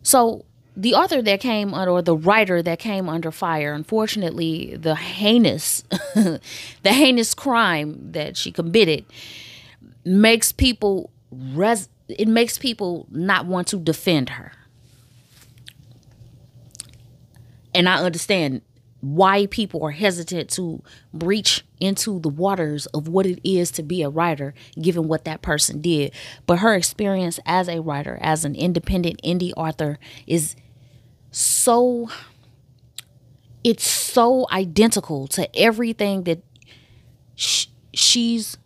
So 0.07 0.45
the 0.77 0.93
author 0.93 1.21
that 1.21 1.41
came 1.41 1.73
under, 1.73 1.91
or 1.91 2.01
the 2.01 2.15
writer 2.15 2.61
that 2.61 2.79
came 2.79 3.09
under 3.09 3.29
fire, 3.29 3.73
unfortunately, 3.73 4.77
the 4.77 4.95
heinous, 4.95 5.81
the 6.15 6.39
heinous 6.85 7.33
crime 7.33 8.13
that 8.13 8.37
she 8.37 8.53
committed 8.53 9.03
makes 10.05 10.53
people 10.53 11.09
res. 11.29 11.89
It 12.07 12.29
makes 12.29 12.57
people 12.57 13.05
not 13.11 13.47
want 13.47 13.67
to 13.67 13.77
defend 13.77 14.29
her. 14.29 14.53
And 17.75 17.89
I 17.89 18.01
understand 18.01 18.61
why 19.15 19.45
people 19.47 19.83
are 19.83 19.91
hesitant 19.91 20.49
to 20.51 20.81
breach 21.13 21.65
into 21.79 22.19
the 22.19 22.29
waters 22.29 22.85
of 22.87 23.07
what 23.07 23.25
it 23.25 23.39
is 23.47 23.71
to 23.71 23.83
be 23.83 24.01
a 24.01 24.09
writer, 24.09 24.53
given 24.81 25.07
what 25.07 25.25
that 25.25 25.41
person 25.41 25.81
did. 25.81 26.13
But 26.45 26.59
her 26.59 26.75
experience 26.75 27.39
as 27.45 27.67
a 27.67 27.81
writer, 27.81 28.17
as 28.21 28.43
an 28.45 28.55
independent 28.55 29.21
indie 29.23 29.53
author, 29.55 29.99
is 30.25 30.55
so 31.31 32.09
it's 33.63 33.87
so 33.87 34.47
identical 34.51 35.27
to 35.27 35.55
everything 35.57 36.23
that 36.23 36.41
sh- 37.35 37.67
she's 37.93 38.57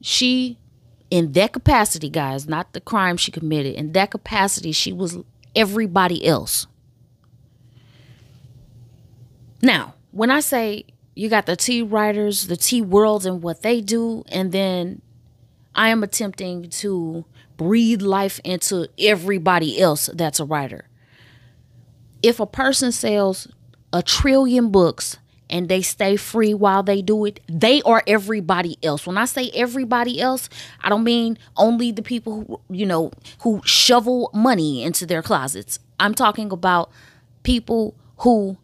she 0.00 0.58
in 1.10 1.32
that 1.32 1.52
capacity 1.52 2.08
guys 2.08 2.46
not 2.46 2.72
the 2.72 2.80
crime 2.80 3.16
she 3.16 3.32
committed 3.32 3.74
in 3.74 3.92
that 3.92 4.10
capacity 4.10 4.70
she 4.70 4.92
was 4.92 5.18
everybody 5.56 6.24
else 6.24 6.66
now, 9.62 9.94
when 10.10 10.30
I 10.30 10.40
say 10.40 10.84
you 11.14 11.28
got 11.28 11.46
the 11.46 11.56
T 11.56 11.82
writers, 11.82 12.46
the 12.46 12.56
T 12.56 12.82
worlds, 12.82 13.26
and 13.26 13.42
what 13.42 13.62
they 13.62 13.80
do, 13.80 14.24
and 14.28 14.52
then 14.52 15.00
I 15.74 15.88
am 15.88 16.02
attempting 16.02 16.70
to 16.70 17.24
breathe 17.56 18.02
life 18.02 18.40
into 18.44 18.88
everybody 18.98 19.80
else 19.80 20.10
that's 20.12 20.40
a 20.40 20.44
writer. 20.44 20.88
If 22.22 22.40
a 22.40 22.46
person 22.46 22.90
sells 22.90 23.48
a 23.92 24.02
trillion 24.02 24.70
books 24.70 25.18
and 25.50 25.68
they 25.68 25.82
stay 25.82 26.16
free 26.16 26.54
while 26.54 26.82
they 26.82 27.02
do 27.02 27.24
it, 27.26 27.40
they 27.48 27.82
are 27.82 28.02
everybody 28.06 28.76
else. 28.82 29.06
When 29.06 29.18
I 29.18 29.26
say 29.26 29.50
everybody 29.54 30.20
else, 30.20 30.48
I 30.82 30.88
don't 30.88 31.04
mean 31.04 31.38
only 31.56 31.92
the 31.92 32.02
people 32.02 32.44
who, 32.44 32.74
you 32.74 32.86
know, 32.86 33.12
who 33.40 33.60
shovel 33.64 34.30
money 34.32 34.82
into 34.82 35.06
their 35.06 35.22
closets. 35.22 35.78
I'm 36.00 36.14
talking 36.14 36.50
about 36.50 36.90
people 37.42 37.94
who 38.18 38.56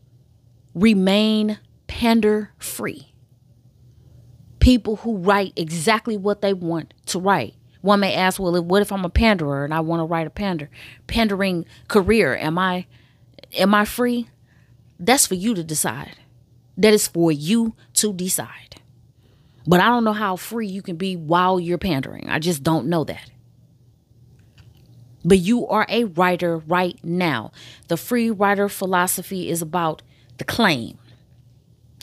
remain 0.75 1.59
pander 1.87 2.53
free. 2.59 3.13
People 4.59 4.97
who 4.97 5.17
write 5.17 5.53
exactly 5.57 6.17
what 6.17 6.43
they 6.43 6.53
want 6.53 6.93
to 7.07 7.19
write. 7.19 7.55
One 7.81 8.01
may 8.01 8.15
ask, 8.15 8.39
well, 8.39 8.63
what 8.63 8.83
if 8.83 8.93
I'm 8.93 9.05
a 9.05 9.11
panderer 9.11 9.65
and 9.65 9.73
I 9.73 9.81
want 9.81 10.01
to 10.01 10.05
write 10.05 10.27
a 10.27 10.31
pander 10.31 10.69
pandering 11.07 11.65
career? 11.89 12.37
Am 12.37 12.59
I 12.59 12.87
am 13.57 13.75
I 13.75 13.85
free? 13.85 14.29
That's 14.99 15.27
for 15.27 15.35
you 15.35 15.55
to 15.55 15.65
decide. 15.65 16.17
That 16.77 16.93
is 16.93 17.09
for 17.09 17.33
you 17.33 17.75
to 17.95 18.13
decide. 18.13 18.77
But 19.67 19.81
I 19.81 19.87
don't 19.87 20.05
know 20.05 20.13
how 20.13 20.37
free 20.37 20.67
you 20.67 20.83
can 20.83 20.97
be 20.97 21.17
while 21.17 21.59
you're 21.59 21.79
pandering. 21.79 22.29
I 22.29 22.39
just 22.39 22.63
don't 22.63 22.87
know 22.87 23.05
that. 23.05 23.31
But 25.25 25.39
you 25.39 25.67
are 25.67 25.87
a 25.89 26.05
writer 26.05 26.59
right 26.59 26.99
now. 27.03 27.53
The 27.89 27.97
free 27.97 28.31
writer 28.31 28.69
philosophy 28.69 29.51
is 29.51 29.61
about 29.61 30.03
the 30.41 30.45
claim. 30.45 30.99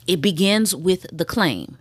It 0.05 0.21
begins 0.21 0.75
with 0.75 1.07
the 1.11 1.25
claim. 1.25 1.77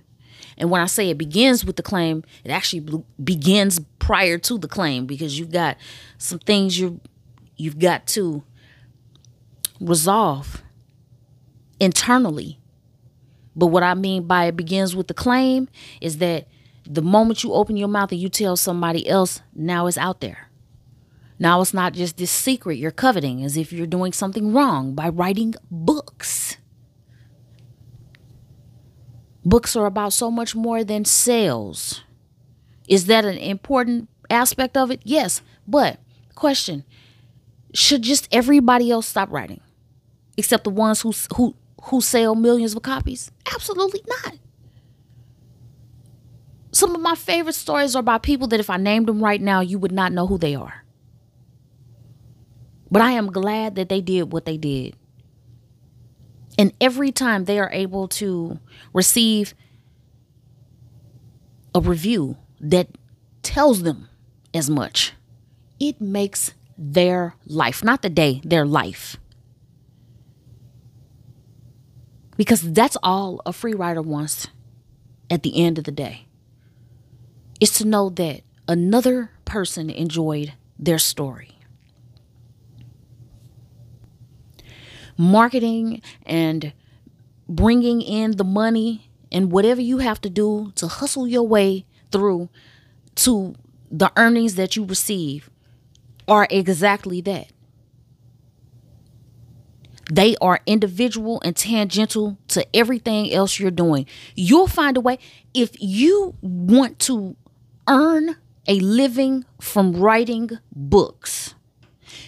And 0.56 0.70
when 0.70 0.80
I 0.80 0.86
say 0.86 1.10
it 1.10 1.18
begins 1.18 1.66
with 1.66 1.76
the 1.76 1.82
claim, 1.82 2.24
it 2.44 2.50
actually 2.50 3.04
begins 3.22 3.78
prior 3.98 4.38
to 4.38 4.58
the 4.58 4.68
claim 4.68 5.04
because 5.04 5.38
you've 5.38 5.52
got 5.52 5.76
some 6.16 6.38
things 6.38 6.78
you 6.78 7.00
you've 7.58 7.78
got 7.78 8.06
to 8.08 8.42
resolve 9.80 10.62
internally. 11.78 12.58
But 13.54 13.66
what 13.66 13.82
I 13.82 13.92
mean 13.94 14.26
by 14.26 14.46
it 14.46 14.56
begins 14.56 14.96
with 14.96 15.08
the 15.08 15.14
claim 15.14 15.68
is 16.00 16.18
that 16.18 16.48
the 16.86 17.02
moment 17.02 17.44
you 17.44 17.52
open 17.52 17.76
your 17.76 17.88
mouth 17.88 18.12
and 18.12 18.20
you 18.20 18.30
tell 18.30 18.56
somebody 18.56 19.06
else, 19.06 19.42
now 19.54 19.86
it's 19.86 19.98
out 19.98 20.22
there. 20.22 20.48
Now 21.38 21.60
it's 21.60 21.74
not 21.74 21.92
just 21.92 22.16
this 22.16 22.30
secret 22.30 22.78
you're 22.78 22.90
coveting 22.90 23.44
as 23.44 23.58
if 23.58 23.72
you're 23.74 23.86
doing 23.86 24.14
something 24.14 24.54
wrong 24.54 24.94
by 24.94 25.10
writing 25.10 25.54
books. 25.70 26.45
Books 29.46 29.76
are 29.76 29.86
about 29.86 30.12
so 30.12 30.28
much 30.28 30.56
more 30.56 30.82
than 30.82 31.04
sales. 31.04 32.02
Is 32.88 33.06
that 33.06 33.24
an 33.24 33.38
important 33.38 34.08
aspect 34.28 34.76
of 34.76 34.90
it? 34.90 35.00
Yes. 35.04 35.40
But, 35.68 36.00
question 36.34 36.84
should 37.72 38.02
just 38.02 38.26
everybody 38.32 38.90
else 38.90 39.06
stop 39.06 39.30
writing 39.30 39.60
except 40.36 40.64
the 40.64 40.70
ones 40.70 41.02
who, 41.02 41.12
who, 41.36 41.54
who 41.84 42.00
sell 42.00 42.34
millions 42.34 42.74
of 42.74 42.82
copies? 42.82 43.30
Absolutely 43.54 44.02
not. 44.08 44.34
Some 46.72 46.96
of 46.96 47.00
my 47.00 47.14
favorite 47.14 47.54
stories 47.54 47.94
are 47.94 48.02
by 48.02 48.18
people 48.18 48.48
that 48.48 48.60
if 48.60 48.68
I 48.68 48.78
named 48.78 49.06
them 49.06 49.22
right 49.22 49.40
now, 49.40 49.60
you 49.60 49.78
would 49.78 49.92
not 49.92 50.12
know 50.12 50.26
who 50.26 50.38
they 50.38 50.56
are. 50.56 50.84
But 52.90 53.02
I 53.02 53.12
am 53.12 53.30
glad 53.30 53.76
that 53.76 53.88
they 53.88 54.00
did 54.00 54.32
what 54.32 54.44
they 54.44 54.56
did. 54.56 54.96
And 56.58 56.72
every 56.80 57.12
time 57.12 57.44
they 57.44 57.58
are 57.58 57.70
able 57.72 58.08
to 58.08 58.58
receive 58.92 59.54
a 61.74 61.80
review 61.80 62.36
that 62.60 62.88
tells 63.42 63.82
them 63.82 64.08
as 64.54 64.70
much, 64.70 65.12
it 65.78 66.00
makes 66.00 66.54
their 66.78 67.34
life, 67.46 67.84
not 67.84 68.02
the 68.02 68.08
day, 68.08 68.40
their 68.44 68.64
life. 68.64 69.16
Because 72.36 72.72
that's 72.72 72.96
all 73.02 73.40
a 73.46 73.52
free 73.52 73.74
writer 73.74 74.02
wants 74.02 74.48
at 75.30 75.42
the 75.42 75.62
end 75.62 75.78
of 75.78 75.84
the 75.84 75.92
day 75.92 76.26
is 77.60 77.70
to 77.72 77.86
know 77.86 78.10
that 78.10 78.42
another 78.68 79.30
person 79.44 79.90
enjoyed 79.90 80.52
their 80.78 80.98
story. 80.98 81.55
Marketing 85.16 86.02
and 86.24 86.72
bringing 87.48 88.00
in 88.00 88.32
the 88.32 88.44
money 88.44 89.10
and 89.32 89.50
whatever 89.50 89.80
you 89.80 89.98
have 89.98 90.20
to 90.20 90.30
do 90.30 90.72
to 90.76 90.86
hustle 90.86 91.26
your 91.26 91.42
way 91.42 91.84
through 92.10 92.48
to 93.16 93.54
the 93.90 94.10
earnings 94.16 94.54
that 94.56 94.76
you 94.76 94.84
receive 94.84 95.50
are 96.28 96.46
exactly 96.50 97.20
that. 97.22 97.52
They 100.10 100.36
are 100.40 100.60
individual 100.66 101.40
and 101.44 101.56
tangential 101.56 102.38
to 102.48 102.64
everything 102.76 103.32
else 103.32 103.58
you're 103.58 103.72
doing. 103.72 104.06
You'll 104.36 104.68
find 104.68 104.96
a 104.96 105.00
way 105.00 105.18
if 105.52 105.70
you 105.80 106.36
want 106.40 106.98
to 107.00 107.36
earn 107.88 108.36
a 108.68 108.78
living 108.80 109.44
from 109.60 109.96
writing 109.96 110.50
books, 110.72 111.54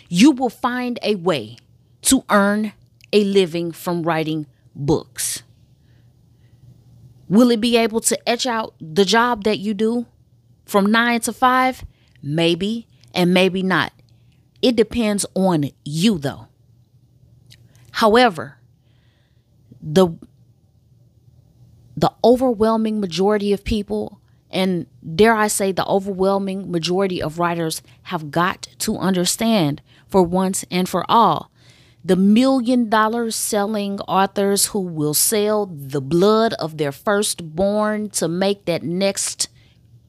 you 0.08 0.32
will 0.32 0.50
find 0.50 0.98
a 1.02 1.14
way 1.16 1.56
to 2.02 2.24
earn 2.30 2.72
a 3.12 3.24
living 3.24 3.72
from 3.72 4.02
writing 4.02 4.46
books. 4.74 5.42
Will 7.28 7.50
it 7.50 7.60
be 7.60 7.76
able 7.76 8.00
to 8.00 8.28
etch 8.28 8.46
out 8.46 8.74
the 8.80 9.04
job 9.04 9.44
that 9.44 9.58
you 9.58 9.74
do 9.74 10.06
from 10.64 10.90
nine 10.90 11.20
to 11.20 11.32
five? 11.32 11.84
Maybe, 12.22 12.86
and 13.14 13.34
maybe 13.34 13.62
not. 13.62 13.92
It 14.62 14.76
depends 14.76 15.26
on 15.34 15.70
you, 15.84 16.18
though. 16.18 16.48
However, 17.92 18.58
the 19.80 20.08
the 21.96 22.12
overwhelming 22.22 23.00
majority 23.00 23.52
of 23.52 23.64
people 23.64 24.20
and 24.50 24.86
dare 25.16 25.34
I 25.34 25.48
say 25.48 25.72
the 25.72 25.86
overwhelming 25.86 26.70
majority 26.70 27.20
of 27.20 27.40
writers 27.40 27.82
have 28.04 28.30
got 28.30 28.68
to 28.78 28.96
understand 28.96 29.82
for 30.06 30.22
once 30.22 30.64
and 30.70 30.88
for 30.88 31.04
all 31.10 31.50
the 32.08 32.16
million 32.16 32.88
dollar 32.88 33.30
selling 33.30 34.00
authors 34.00 34.66
who 34.66 34.80
will 34.80 35.12
sell 35.12 35.66
the 35.66 36.00
blood 36.00 36.54
of 36.54 36.78
their 36.78 36.90
firstborn 36.90 38.08
to 38.08 38.26
make 38.26 38.64
that 38.64 38.82
next 38.82 39.50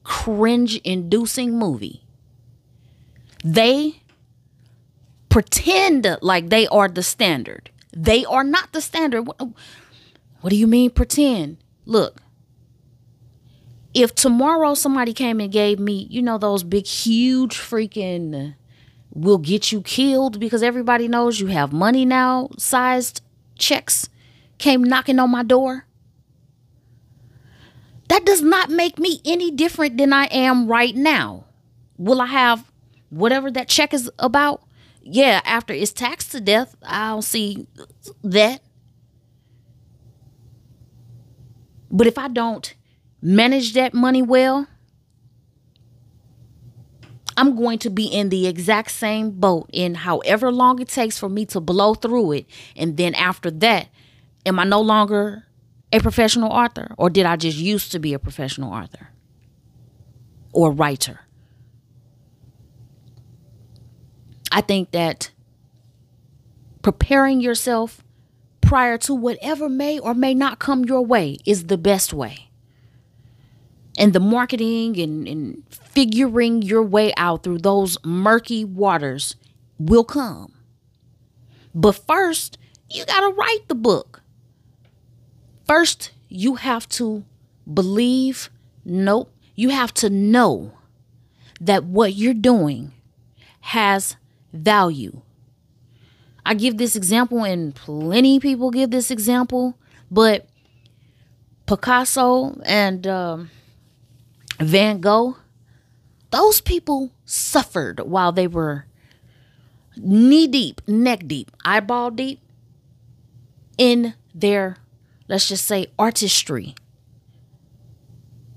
cringe 0.02 0.76
inducing 0.78 1.58
movie. 1.58 2.02
They 3.44 4.00
pretend 5.28 6.06
like 6.22 6.48
they 6.48 6.66
are 6.68 6.88
the 6.88 7.02
standard. 7.02 7.70
They 7.94 8.24
are 8.24 8.44
not 8.44 8.72
the 8.72 8.80
standard. 8.80 9.22
What, 9.22 9.38
what 10.40 10.48
do 10.48 10.56
you 10.56 10.66
mean 10.66 10.90
pretend? 10.92 11.58
Look, 11.84 12.22
if 13.92 14.14
tomorrow 14.14 14.72
somebody 14.72 15.12
came 15.12 15.38
and 15.38 15.52
gave 15.52 15.78
me, 15.78 16.06
you 16.08 16.22
know, 16.22 16.38
those 16.38 16.62
big, 16.62 16.86
huge 16.86 17.58
freaking 17.58 18.54
will 19.12 19.38
get 19.38 19.72
you 19.72 19.82
killed 19.82 20.38
because 20.38 20.62
everybody 20.62 21.08
knows 21.08 21.40
you 21.40 21.48
have 21.48 21.72
money 21.72 22.04
now 22.04 22.48
sized 22.56 23.22
checks 23.58 24.08
came 24.58 24.84
knocking 24.84 25.18
on 25.18 25.30
my 25.30 25.42
door. 25.42 25.86
That 28.08 28.24
does 28.24 28.42
not 28.42 28.70
make 28.70 28.98
me 28.98 29.20
any 29.24 29.50
different 29.50 29.96
than 29.96 30.12
I 30.12 30.24
am 30.26 30.66
right 30.66 30.94
now. 30.94 31.44
Will 31.96 32.20
I 32.20 32.26
have 32.26 32.70
whatever 33.08 33.50
that 33.52 33.68
check 33.68 33.94
is 33.94 34.10
about? 34.18 34.62
Yeah, 35.02 35.40
after 35.44 35.72
it's 35.72 35.92
taxed 35.92 36.32
to 36.32 36.40
death, 36.40 36.76
I 36.82 37.10
don't 37.10 37.22
see 37.22 37.66
that. 38.22 38.62
But 41.90 42.06
if 42.06 42.18
I 42.18 42.28
don't 42.28 42.74
manage 43.22 43.74
that 43.74 43.94
money 43.94 44.22
well, 44.22 44.66
I'm 47.36 47.56
going 47.56 47.78
to 47.80 47.90
be 47.90 48.06
in 48.06 48.28
the 48.28 48.46
exact 48.46 48.90
same 48.90 49.30
boat 49.30 49.70
in 49.72 49.94
however 49.94 50.50
long 50.50 50.80
it 50.80 50.88
takes 50.88 51.18
for 51.18 51.28
me 51.28 51.46
to 51.46 51.60
blow 51.60 51.94
through 51.94 52.32
it. 52.32 52.46
And 52.76 52.96
then 52.96 53.14
after 53.14 53.50
that, 53.50 53.88
am 54.44 54.58
I 54.58 54.64
no 54.64 54.80
longer 54.80 55.46
a 55.92 56.00
professional 56.00 56.50
author? 56.50 56.94
Or 56.98 57.10
did 57.10 57.26
I 57.26 57.36
just 57.36 57.58
used 57.58 57.92
to 57.92 57.98
be 57.98 58.14
a 58.14 58.18
professional 58.18 58.72
author 58.72 59.10
or 60.52 60.72
writer? 60.72 61.20
I 64.52 64.60
think 64.60 64.90
that 64.90 65.30
preparing 66.82 67.40
yourself 67.40 68.02
prior 68.60 68.98
to 68.98 69.14
whatever 69.14 69.68
may 69.68 69.98
or 69.98 70.14
may 70.14 70.34
not 70.34 70.58
come 70.58 70.84
your 70.84 71.02
way 71.02 71.38
is 71.44 71.66
the 71.66 71.78
best 71.78 72.12
way 72.12 72.49
and 73.98 74.12
the 74.12 74.20
marketing 74.20 74.98
and, 74.98 75.26
and 75.26 75.62
figuring 75.70 76.62
your 76.62 76.82
way 76.82 77.12
out 77.16 77.42
through 77.42 77.58
those 77.58 77.98
murky 78.04 78.64
waters 78.64 79.36
will 79.78 80.04
come. 80.04 80.54
But 81.74 81.92
first, 81.92 82.58
you 82.88 83.04
got 83.04 83.20
to 83.20 83.34
write 83.34 83.68
the 83.68 83.74
book. 83.74 84.22
First, 85.66 86.10
you 86.28 86.56
have 86.56 86.88
to 86.90 87.24
believe, 87.72 88.50
nope, 88.84 89.32
you 89.54 89.70
have 89.70 89.92
to 89.94 90.10
know 90.10 90.72
that 91.60 91.84
what 91.84 92.14
you're 92.14 92.34
doing 92.34 92.92
has 93.60 94.16
value. 94.52 95.20
I 96.44 96.54
give 96.54 96.78
this 96.78 96.96
example, 96.96 97.44
and 97.44 97.74
plenty 97.74 98.40
people 98.40 98.70
give 98.70 98.90
this 98.90 99.10
example, 99.10 99.76
but 100.10 100.48
Picasso 101.66 102.58
and 102.64 103.06
um, 103.06 103.50
Van 104.60 105.00
Gogh, 105.00 105.36
those 106.30 106.60
people 106.60 107.12
suffered 107.24 108.00
while 108.00 108.30
they 108.30 108.46
were 108.46 108.84
knee 109.96 110.46
deep, 110.46 110.82
neck 110.86 111.26
deep, 111.26 111.50
eyeball 111.64 112.10
deep 112.10 112.40
in 113.78 114.14
their, 114.34 114.76
let's 115.28 115.48
just 115.48 115.66
say, 115.66 115.86
artistry. 115.98 116.74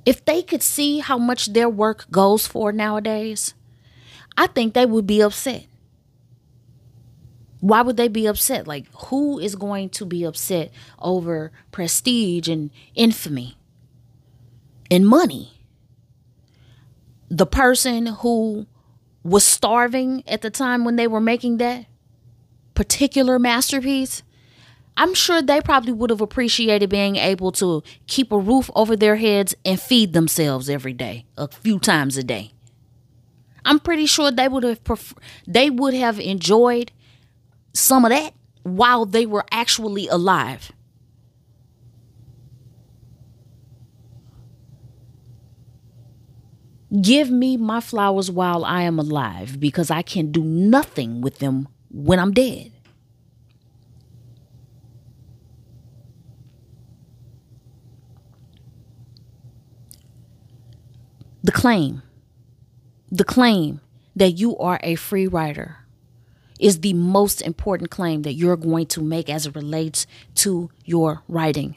If 0.06 0.26
they 0.26 0.42
could 0.42 0.62
see 0.62 1.00
how 1.00 1.18
much 1.18 1.54
their 1.54 1.70
work 1.70 2.12
goes 2.12 2.46
for 2.46 2.74
nowadays, 2.74 3.54
I 4.38 4.48
think 4.48 4.74
they 4.74 4.86
would 4.86 5.08
be 5.08 5.22
upset. 5.22 5.68
Why 7.62 7.82
would 7.82 7.96
they 7.96 8.10
be 8.10 8.26
upset? 8.26 8.68
Like, 8.68 8.88
who 9.06 9.40
is 9.40 9.56
going 9.56 9.90
to 9.92 10.06
be 10.06 10.26
upset 10.26 10.74
over 11.00 11.54
prestige 11.72 12.50
and 12.50 12.72
infamy 12.94 13.56
and 14.92 15.08
money? 15.08 15.63
The 17.34 17.48
person 17.48 18.06
who 18.06 18.68
was 19.24 19.44
starving 19.44 20.24
at 20.28 20.44
the 20.44 20.52
time 20.52 20.86
when 20.86 20.98
they 20.98 21.08
were 21.08 21.20
making 21.20 21.58
that 21.58 21.88
particular 22.76 23.40
masterpiece, 23.40 24.22
I'm 24.96 25.16
sure 25.16 25.42
they 25.42 25.60
probably 25.60 25.94
would 25.94 26.12
have 26.12 26.22
appreciated 26.22 26.92
being 26.92 27.16
able 27.16 27.52
to 27.54 27.82
keep 28.06 28.32
a 28.32 28.38
roof 28.38 28.70
over 28.76 28.96
their 28.96 29.16
heads 29.16 29.56
and 29.66 29.80
feed 29.80 30.14
themselves 30.14 30.70
every 30.70 30.94
day, 30.94 31.26
a 31.36 31.48
few 31.48 31.80
times 31.80 32.18
a 32.18 32.24
day. 32.24 32.52
I'm 33.66 33.80
pretty 33.80 34.06
sure 34.06 34.30
they 34.30 34.48
would 34.48 34.64
have 34.64 35.16
they 35.48 35.72
would 35.72 35.96
have 35.96 36.20
enjoyed 36.20 36.92
some 37.74 38.06
of 38.06 38.12
that 38.12 38.34
while 38.62 39.08
they 39.08 39.26
were 39.26 39.46
actually 39.52 40.08
alive. 40.08 40.72
Give 47.02 47.32
me 47.32 47.58
my 47.58 47.80
flowers 47.80 48.30
while 48.30 48.64
I 48.64 48.84
am 48.84 49.00
alive 49.00 49.60
because 49.60 49.90
I 49.90 50.04
can 50.04 50.32
do 50.32 50.44
nothing 50.44 51.22
with 51.22 51.40
them 51.40 51.68
when 51.90 52.20
I'm 52.20 52.34
dead. 52.34 52.72
The 61.44 61.52
claim, 61.52 62.04
the 63.12 63.24
claim 63.24 63.82
that 64.16 64.32
you 64.32 64.56
are 64.60 64.80
a 64.84 64.96
free 64.96 65.28
writer 65.28 65.78
is 66.60 66.80
the 66.80 66.94
most 66.94 67.42
important 67.42 67.90
claim 67.90 68.22
that 68.22 68.34
you're 68.34 68.56
going 68.56 68.86
to 68.88 69.02
make 69.02 69.30
as 69.30 69.48
it 69.48 69.56
relates 69.56 70.06
to 70.36 70.70
your 70.86 71.24
writing. 71.28 71.76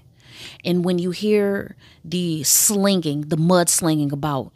And 0.64 0.84
when 0.84 0.98
you 0.98 1.10
hear 1.10 1.74
the 2.04 2.44
slinging, 2.44 3.22
the 3.22 3.36
mud 3.36 3.68
slinging 3.68 4.12
about 4.12 4.52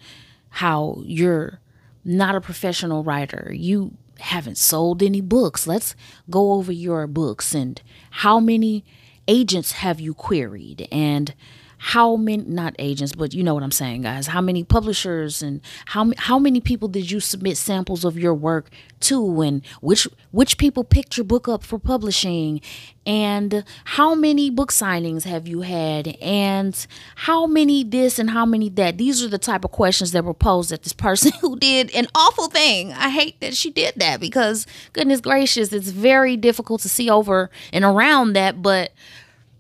how 0.51 1.03
you're 1.05 1.61
not 2.05 2.35
a 2.35 2.41
professional 2.41 3.03
writer. 3.03 3.53
You 3.55 3.97
haven't 4.19 4.59
sold 4.59 5.03
any 5.03 5.21
books. 5.21 5.67
Let's 5.67 5.95
go 6.29 6.53
over 6.53 6.73
your 6.73 7.07
books 7.07 7.55
and 7.55 7.81
how 8.11 8.41
many 8.41 8.85
agents 9.29 9.73
have 9.73 10.01
you 10.01 10.15
queried 10.15 10.89
and 10.91 11.35
how 11.83 12.16
many 12.16 12.45
not 12.45 12.75
agents 12.79 13.14
but 13.14 13.33
you 13.35 13.43
know 13.43 13.55
what 13.55 13.62
i'm 13.62 13.71
saying 13.71 14.03
guys. 14.11 14.27
How 14.27 14.40
many 14.40 14.64
publishers 14.64 15.43
and 15.43 15.61
how 15.87 16.12
how 16.16 16.38
many 16.38 16.61
people 16.61 16.88
did 16.88 17.11
you 17.11 17.21
submit 17.21 17.57
samples 17.57 18.05
of 18.05 18.19
your 18.19 18.35
work 18.35 18.71
to 19.01 19.40
and 19.40 19.64
which 19.81 20.09
which 20.31 20.59
people 20.59 20.85
picked 20.85 21.16
your 21.16 21.25
book 21.25 21.49
up 21.49 21.62
for 21.62 21.79
publishing? 21.79 22.61
And 23.07 23.64
how 23.85 24.14
many 24.14 24.51
book 24.51 24.71
signings 24.71 25.25
have 25.25 25.49
you 25.49 25.62
had? 25.62 26.09
And 26.21 26.87
how 27.16 27.47
many 27.47 27.83
this 27.83 28.19
and 28.19 28.31
how 28.31 28.45
many 28.45 28.69
that? 28.71 28.99
These 28.99 29.23
are 29.23 29.29
the 29.29 29.38
type 29.38 29.64
of 29.64 29.71
questions 29.71 30.12
that 30.12 30.25
were 30.25 30.35
posed 30.35 30.71
at 30.71 30.83
this 30.83 30.93
person 30.93 31.33
who 31.40 31.59
did 31.59 31.90
an 31.95 32.07
awful 32.14 32.49
thing. 32.49 32.93
I 32.93 33.09
hate 33.11 33.40
that 33.40 33.55
she 33.55 33.71
did 33.71 33.95
that 33.97 34.21
because 34.21 34.66
goodness 34.93 35.21
gracious 35.21 35.73
it's 35.73 35.90
very 35.90 36.37
difficult 36.37 36.83
to 36.83 36.88
see 36.88 37.11
over 37.11 37.51
and 37.73 37.85
around 37.85 38.35
that 38.35 38.62
but 38.62 38.93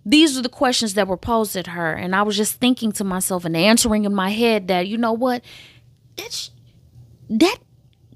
these 0.04 0.38
are 0.38 0.42
the 0.42 0.48
questions 0.48 0.94
that 0.94 1.08
were 1.08 1.16
posed 1.16 1.56
at 1.56 1.68
her. 1.68 1.92
And 1.92 2.14
i 2.16 2.22
was 2.22 2.36
just 2.36 2.60
thinking 2.60 2.92
to 2.92 3.04
myself 3.04 3.44
and 3.44 3.56
answering 3.56 4.04
in 4.04 4.14
my 4.14 4.30
head 4.30 4.68
that 4.68 4.88
you 4.88 4.96
know 4.96 5.12
what? 5.12 5.42
That's 6.16 6.50
that 7.28 7.58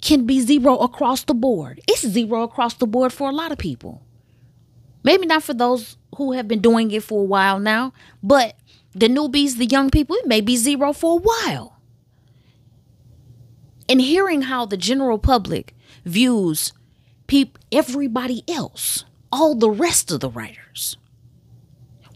can 0.00 0.26
be 0.26 0.40
zero 0.40 0.76
across 0.78 1.24
the 1.24 1.34
board. 1.34 1.80
It's 1.88 2.06
zero 2.06 2.42
across 2.42 2.74
the 2.74 2.86
board 2.86 3.12
for 3.12 3.28
a 3.28 3.32
lot 3.32 3.52
of 3.52 3.58
people. 3.58 4.02
Maybe 5.02 5.26
not 5.26 5.42
for 5.42 5.54
those 5.54 5.96
who 6.16 6.32
have 6.32 6.48
been 6.48 6.60
doing 6.60 6.90
it 6.90 7.02
for 7.02 7.20
a 7.20 7.24
while 7.24 7.58
now 7.58 7.92
but 8.22 8.56
the 8.94 9.08
newbies 9.08 9.58
the 9.58 9.66
young 9.66 9.90
people 9.90 10.16
it 10.16 10.26
may 10.26 10.40
be 10.40 10.56
zero 10.56 10.92
for 10.92 11.18
a 11.18 11.22
while. 11.22 11.78
And 13.88 14.00
hearing 14.00 14.42
how 14.42 14.64
the 14.64 14.78
general 14.78 15.18
public 15.18 15.74
views 16.06 16.72
peop- 17.26 17.58
everybody 17.70 18.42
else, 18.48 19.04
all 19.30 19.54
the 19.54 19.70
rest 19.70 20.10
of 20.10 20.20
the 20.20 20.30
writers, 20.30 20.96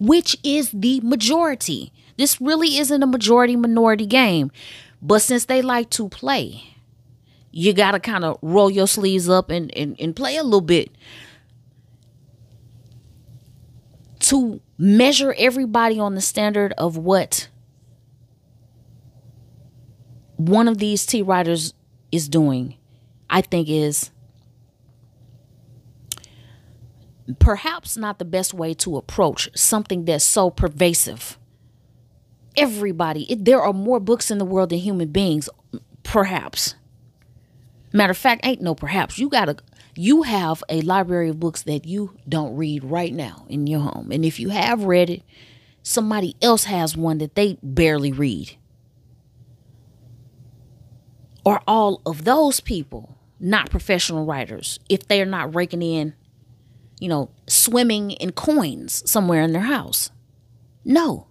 which 0.00 0.36
is 0.42 0.70
the 0.72 1.00
majority. 1.00 1.92
This 2.16 2.40
really 2.40 2.78
isn't 2.78 3.02
a 3.02 3.06
majority 3.06 3.56
minority 3.56 4.06
game. 4.06 4.50
But 5.00 5.20
since 5.22 5.44
they 5.44 5.62
like 5.62 5.90
to 5.90 6.08
play, 6.08 6.74
you 7.52 7.72
got 7.72 7.92
to 7.92 8.00
kind 8.00 8.24
of 8.24 8.38
roll 8.42 8.70
your 8.70 8.88
sleeves 8.88 9.28
up 9.28 9.50
and, 9.50 9.76
and, 9.76 9.96
and 10.00 10.14
play 10.14 10.36
a 10.36 10.42
little 10.42 10.60
bit 10.60 10.90
to 14.20 14.60
measure 14.76 15.34
everybody 15.38 15.98
on 15.98 16.14
the 16.14 16.20
standard 16.20 16.72
of 16.76 16.96
what 16.96 17.48
one 20.36 20.68
of 20.68 20.78
these 20.78 21.06
T 21.06 21.22
writers 21.22 21.74
is 22.12 22.28
doing, 22.28 22.76
I 23.30 23.40
think 23.40 23.68
is 23.68 24.10
perhaps 27.38 27.96
not 27.96 28.18
the 28.18 28.24
best 28.24 28.54
way 28.54 28.74
to 28.74 28.96
approach 28.96 29.50
something 29.54 30.04
that's 30.04 30.24
so 30.24 30.50
pervasive. 30.50 31.38
Everybody, 32.56 33.30
it, 33.30 33.44
there 33.44 33.62
are 33.62 33.72
more 33.72 34.00
books 34.00 34.30
in 34.30 34.38
the 34.38 34.44
world 34.44 34.70
than 34.70 34.78
human 34.78 35.08
beings, 35.08 35.48
perhaps. 36.02 36.74
Matter 37.92 38.10
of 38.10 38.18
fact, 38.18 38.44
ain't 38.44 38.60
no 38.60 38.74
perhaps. 38.74 39.18
You 39.18 39.28
gotta 39.28 39.56
you 39.94 40.22
have 40.22 40.62
a 40.68 40.80
library 40.82 41.28
of 41.28 41.40
books 41.40 41.62
that 41.62 41.84
you 41.84 42.16
don't 42.28 42.56
read 42.56 42.84
right 42.84 43.12
now 43.12 43.46
in 43.48 43.66
your 43.66 43.80
home. 43.80 44.10
And 44.12 44.24
if 44.24 44.38
you 44.38 44.50
have 44.50 44.84
read 44.84 45.10
it, 45.10 45.22
somebody 45.82 46.36
else 46.40 46.64
has 46.64 46.96
one 46.96 47.18
that 47.18 47.34
they 47.34 47.58
barely 47.62 48.12
read. 48.12 48.56
Are 51.44 51.62
all 51.66 52.00
of 52.06 52.24
those 52.24 52.60
people 52.60 53.16
not 53.40 53.70
professional 53.70 54.24
writers 54.24 54.78
if 54.88 55.08
they're 55.08 55.24
not 55.24 55.54
raking 55.54 55.82
in, 55.82 56.14
you 57.00 57.08
know, 57.08 57.30
swimming 57.46 58.12
in 58.12 58.32
coins 58.32 59.08
somewhere 59.10 59.42
in 59.42 59.52
their 59.52 59.62
house? 59.62 60.10
No. 60.84 61.28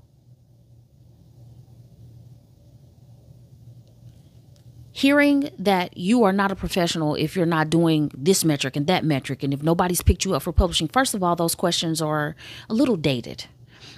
hearing 4.98 5.48
that 5.60 5.96
you 5.96 6.24
are 6.24 6.34
not 6.34 6.52
a 6.52 6.56
professional 6.56 7.14
if 7.14 7.36
you're 7.36 7.46
not 7.46 7.70
doing 7.70 8.10
this 8.18 8.44
metric 8.44 8.76
and 8.76 8.88
that 8.88 9.06
metric, 9.06 9.44
and 9.44 9.54
if 9.54 9.62
nobody's 9.62 10.02
picked 10.02 10.26
you 10.26 10.34
up 10.34 10.42
for 10.42 10.52
publishing, 10.52 10.88
first 10.88 11.14
of 11.14 11.22
all, 11.22 11.36
those 11.36 11.54
questions 11.54 12.02
are 12.02 12.36
a 12.68 12.74
little 12.74 12.96
dated. 12.96 13.46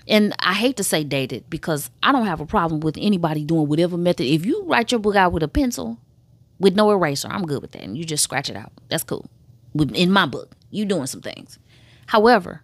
And 0.10 0.36
I 0.40 0.54
hate 0.56 0.76
to 0.76 0.84
say 0.84 1.06
dated 1.06 1.50
because 1.50 1.90
I 2.04 2.12
don't 2.12 2.26
have 2.26 2.42
a 2.42 2.46
problem 2.46 2.82
with 2.82 2.98
anybody 3.00 3.46
doing 3.46 3.70
whatever 3.70 3.96
method. 3.96 4.26
If 4.26 4.46
you 4.46 4.66
write 4.66 4.92
your 4.92 5.00
book 5.00 5.16
out 5.16 5.32
with 5.32 5.42
a 5.42 5.48
pencil, 5.48 6.00
with 6.60 6.76
no 6.76 6.92
eraser, 6.92 7.30
I'm 7.32 7.46
good 7.46 7.62
with 7.62 7.72
that. 7.72 7.84
And 7.84 7.98
you 7.98 8.04
just 8.04 8.26
scratch 8.26 8.50
it 8.50 8.58
out. 8.58 8.74
That's 8.90 9.06
cool. 9.06 9.30
In 9.94 10.12
my 10.12 10.26
book, 10.26 10.54
you 10.70 10.86
doing 10.86 11.08
some 11.08 11.22
things. 11.22 11.60
However, 12.08 12.64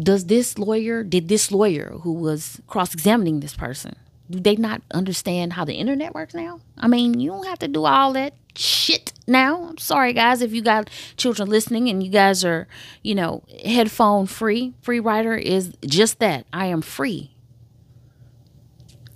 does 0.00 0.26
this 0.26 0.58
lawyer, 0.58 1.02
did 1.02 1.28
this 1.28 1.50
lawyer 1.50 1.96
who 2.02 2.12
was 2.12 2.60
cross 2.66 2.92
examining 2.92 3.40
this 3.40 3.54
person, 3.54 3.96
do 4.30 4.38
they 4.40 4.56
not 4.56 4.82
understand 4.92 5.54
how 5.54 5.64
the 5.64 5.74
internet 5.74 6.14
works 6.14 6.34
now? 6.34 6.60
I 6.76 6.88
mean, 6.88 7.18
you 7.18 7.30
don't 7.30 7.46
have 7.46 7.60
to 7.60 7.68
do 7.68 7.86
all 7.86 8.12
that 8.12 8.34
shit 8.54 9.12
now. 9.26 9.68
I'm 9.70 9.78
sorry, 9.78 10.12
guys, 10.12 10.42
if 10.42 10.52
you 10.52 10.60
got 10.60 10.90
children 11.16 11.48
listening 11.48 11.88
and 11.88 12.02
you 12.02 12.10
guys 12.10 12.44
are, 12.44 12.68
you 13.02 13.14
know, 13.14 13.42
headphone 13.64 14.26
free. 14.26 14.74
Free 14.82 15.00
writer 15.00 15.34
is 15.34 15.72
just 15.86 16.18
that. 16.18 16.46
I 16.52 16.66
am 16.66 16.82
free. 16.82 17.34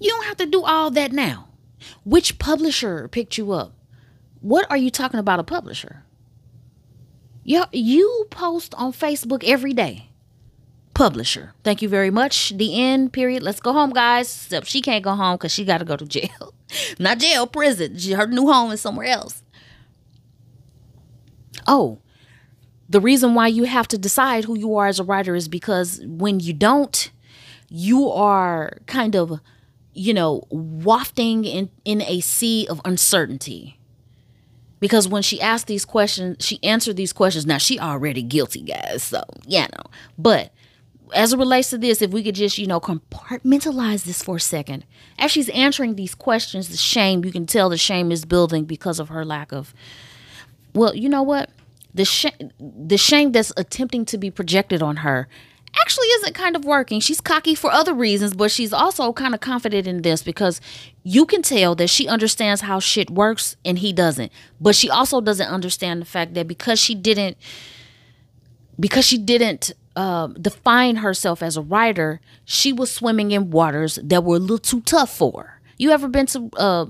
You 0.01 0.11
don't 0.11 0.27
have 0.27 0.39
to 0.39 0.47
do 0.47 0.63
all 0.65 0.91
that 0.93 1.13
now. 1.13 1.49
Which 2.05 2.39
publisher 2.39 3.09
picked 3.09 3.37
you 3.37 3.53
up? 3.53 3.75
What 4.41 4.69
are 4.71 4.77
you 4.77 4.91
talking 4.91 5.21
about 5.21 5.41
a 5.41 5.45
publisher? 5.45 6.05
You, 7.45 7.65
you 7.73 8.27
post 8.31 8.75
on 8.77 8.93
Facebook 8.93 9.43
every 9.45 9.73
day 9.73 10.09
publisher. 10.95 11.55
Thank 11.65 11.83
you 11.83 11.89
very 11.89 12.11
much. 12.11 12.51
The 12.57 12.81
end, 12.81 13.13
period. 13.13 13.43
Let's 13.43 13.61
go 13.61 13.73
home, 13.73 13.91
guys. 13.91 14.27
Except 14.45 14.67
she 14.67 14.81
can't 14.81 15.05
go 15.05 15.15
home 15.15 15.37
because 15.37 15.53
she 15.53 15.65
got 15.65 15.79
to 15.79 15.85
go 15.85 15.97
to 15.97 16.07
jail. 16.07 16.55
Not 16.99 17.19
jail, 17.19 17.47
prison. 17.47 17.99
Her 18.17 18.27
new 18.27 18.51
home 18.51 18.73
is 18.73 18.81
somewhere 18.81 19.07
else. 19.07 19.43
Oh, 21.67 22.01
the 22.89 23.01
reason 23.01 23.35
why 23.35 23.47
you 23.49 23.65
have 23.65 23.89
to 23.89 23.99
decide 23.99 24.45
who 24.45 24.59
you 24.59 24.77
are 24.77 24.87
as 24.87 24.99
a 24.99 25.05
writer 25.05 25.35
is 25.35 25.49
because 25.49 26.01
when 26.05 26.41
you 26.41 26.53
don't, 26.53 27.11
you 27.69 28.09
are 28.11 28.79
kind 28.87 29.17
of, 29.17 29.41
you 29.95 30.13
know, 30.13 30.45
wafting 30.51 31.45
in, 31.45 31.71
in 31.85 32.03
a 32.03 32.21
sea 32.21 32.67
of 32.69 32.81
uncertainty 32.85 33.79
because 34.83 35.07
when 35.07 35.23
she 35.23 35.41
asked 35.41 35.69
these 35.69 35.85
questions, 35.85 36.45
she 36.45 36.59
answered 36.65 36.97
these 36.97 37.13
questions. 37.13 37.47
Now 37.47 37.59
she 37.59 37.79
already 37.79 38.21
guilty, 38.21 38.63
guys. 38.63 39.05
So 39.05 39.23
yeah, 39.47 39.69
no. 39.73 39.85
But 40.19 40.53
as 41.15 41.33
it 41.33 41.39
relates 41.39 41.71
to 41.71 41.79
this, 41.79 42.03
if 42.03 42.11
we 42.11 42.25
could 42.25 42.35
just, 42.35 42.59
you 42.59 42.67
know, 42.67 42.81
compartmentalize 42.81 44.03
this 44.03 44.25
for 44.25 44.37
a 44.37 44.41
second. 44.41 44.85
As 45.21 45.31
she's 45.31 45.49
answering 45.51 45.95
these 45.95 46.17
questions, 46.17 46.69
the 46.69 46.77
shame, 46.77 47.25
you 47.25 47.31
can 47.31 47.47
tell 47.47 47.69
the 47.69 47.77
shame 47.77 48.11
is 48.11 48.25
building 48.25 48.65
because 48.65 48.99
of 48.99 49.09
her 49.09 49.25
lack 49.25 49.53
of 49.53 49.73
well, 50.75 50.97
you 50.97 51.09
know 51.09 51.23
what? 51.23 51.51
The 51.95 52.05
shame 52.05 52.51
the 52.59 52.99
shame 52.99 53.31
that's 53.31 53.53
attempting 53.57 54.05
to 54.07 54.19
be 54.19 54.33
projected 54.33 54.83
on 54.83 54.97
her 54.97 55.29
actually 55.81 56.07
isn't 56.09 56.35
kind 56.35 56.57
of 56.57 56.65
working. 56.65 57.01
She's 57.01 57.21
cocky 57.21 57.55
for 57.55 57.71
other 57.71 57.95
reasons, 57.95 58.35
but 58.35 58.51
she's 58.51 58.73
also 58.73 59.13
kind 59.13 59.35
of 59.35 59.41
confident 59.41 59.87
in 59.87 60.03
this 60.03 60.23
because 60.23 60.61
you 61.03 61.25
can 61.27 61.43
tell 61.43 61.75
that 61.77 61.89
she 61.89 62.09
understands 62.09 62.63
how 62.63 62.79
shit 62.79 63.11
works 63.11 63.57
and 63.65 63.79
he 63.79 63.93
doesn't. 63.93 64.33
But 64.61 64.75
she 64.75 64.91
also 64.91 65.21
doesn't 65.21 65.49
understand 65.49 66.03
the 66.03 66.07
fact 66.07 66.35
that 66.35 66.47
because 66.47 66.79
she 66.79 66.95
didn't 66.95 67.37
because 68.81 69.07
she 69.07 69.19
didn't 69.19 69.73
uh, 69.97 70.29
define 70.29 70.97
herself 70.97 71.43
as 71.43 71.57
a 71.57 71.63
writer, 71.63 72.21
she 72.45 72.73
was 72.73 72.91
swimming 72.91 73.31
in 73.31 73.51
waters 73.51 73.99
that 74.03 74.25
were 74.25 74.37
a 74.37 74.41
little 74.41 74.59
too 74.59 74.81
tough 74.81 75.15
for 75.15 75.43
her. 75.43 75.61
You 75.79 75.91
ever 75.91 76.09
been 76.09 76.27
to 76.27 76.51
uh, 76.57 76.87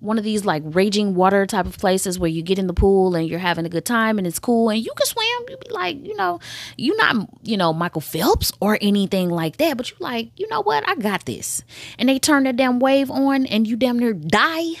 one 0.00 0.18
of 0.18 0.24
these 0.24 0.44
like 0.44 0.62
raging 0.66 1.14
water 1.14 1.46
type 1.46 1.66
of 1.66 1.78
places 1.78 2.18
where 2.18 2.30
you 2.30 2.42
get 2.42 2.58
in 2.58 2.66
the 2.66 2.74
pool 2.74 3.14
and 3.14 3.28
you're 3.28 3.38
having 3.38 3.66
a 3.66 3.68
good 3.68 3.84
time 3.84 4.18
and 4.18 4.26
it's 4.26 4.38
cool 4.38 4.70
and 4.70 4.84
you 4.84 4.90
can 4.96 5.06
swim? 5.06 5.26
You 5.48 5.56
be 5.56 5.70
like, 5.70 6.04
you 6.04 6.16
know, 6.16 6.40
you're 6.76 6.96
not, 6.96 7.28
you 7.42 7.56
know, 7.56 7.72
Michael 7.72 8.00
Phelps 8.00 8.52
or 8.60 8.78
anything 8.80 9.30
like 9.30 9.58
that, 9.58 9.76
but 9.76 9.90
you 9.90 9.96
like, 10.00 10.30
you 10.36 10.48
know 10.48 10.62
what? 10.62 10.88
I 10.88 10.94
got 10.96 11.26
this. 11.26 11.62
And 11.98 12.08
they 12.08 12.18
turn 12.18 12.44
that 12.44 12.56
damn 12.56 12.80
wave 12.80 13.10
on 13.10 13.46
and 13.46 13.66
you 13.66 13.76
damn 13.76 13.98
near 13.98 14.14
die. 14.14 14.72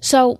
So 0.00 0.38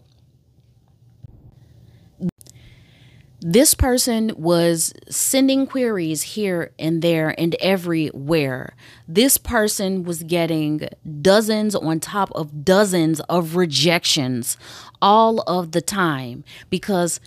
this 3.40 3.74
person 3.74 4.32
was 4.36 4.92
sending 5.08 5.66
queries 5.66 6.22
here 6.22 6.72
and 6.78 7.02
there 7.02 7.34
and 7.38 7.54
everywhere. 7.60 8.74
This 9.06 9.38
person 9.38 10.02
was 10.02 10.24
getting 10.24 10.88
dozens 11.20 11.74
on 11.74 12.00
top 12.00 12.32
of 12.32 12.64
dozens 12.64 13.20
of 13.20 13.54
rejections 13.54 14.56
all 15.00 15.40
of 15.46 15.70
the 15.70 15.80
time 15.80 16.42
because 16.68 17.20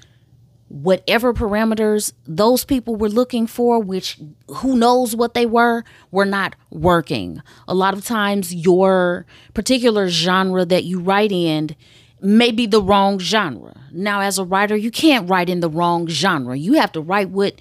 whatever 0.67 1.34
parameters 1.34 2.13
those 2.26 2.63
people 2.65 2.95
were 2.95 3.10
looking 3.10 3.47
for, 3.47 3.80
which 3.80 4.19
who 4.47 4.78
knows 4.78 5.15
what 5.15 5.34
they 5.34 5.45
were, 5.45 5.84
were 6.12 6.26
not 6.26 6.56
working. 6.69 7.41
A 7.67 7.74
lot 7.74 7.93
of 7.93 8.06
times, 8.06 8.54
your 8.54 9.26
particular 9.54 10.10
genre 10.10 10.65
that 10.65 10.84
you 10.84 11.00
write 11.00 11.32
in 11.32 11.76
may 12.21 12.51
be 12.51 12.67
the 12.67 12.81
wrong 12.81 13.19
genre. 13.19 13.75
Now, 13.91 14.21
as 14.21 14.38
a 14.38 14.45
writer, 14.45 14.75
you 14.75 14.91
can't 14.91 15.29
write 15.29 15.49
in 15.49 15.60
the 15.60 15.69
wrong 15.69 16.07
genre. 16.07 16.55
You 16.55 16.73
have 16.73 16.91
to 16.93 17.01
write 17.01 17.29
what 17.29 17.55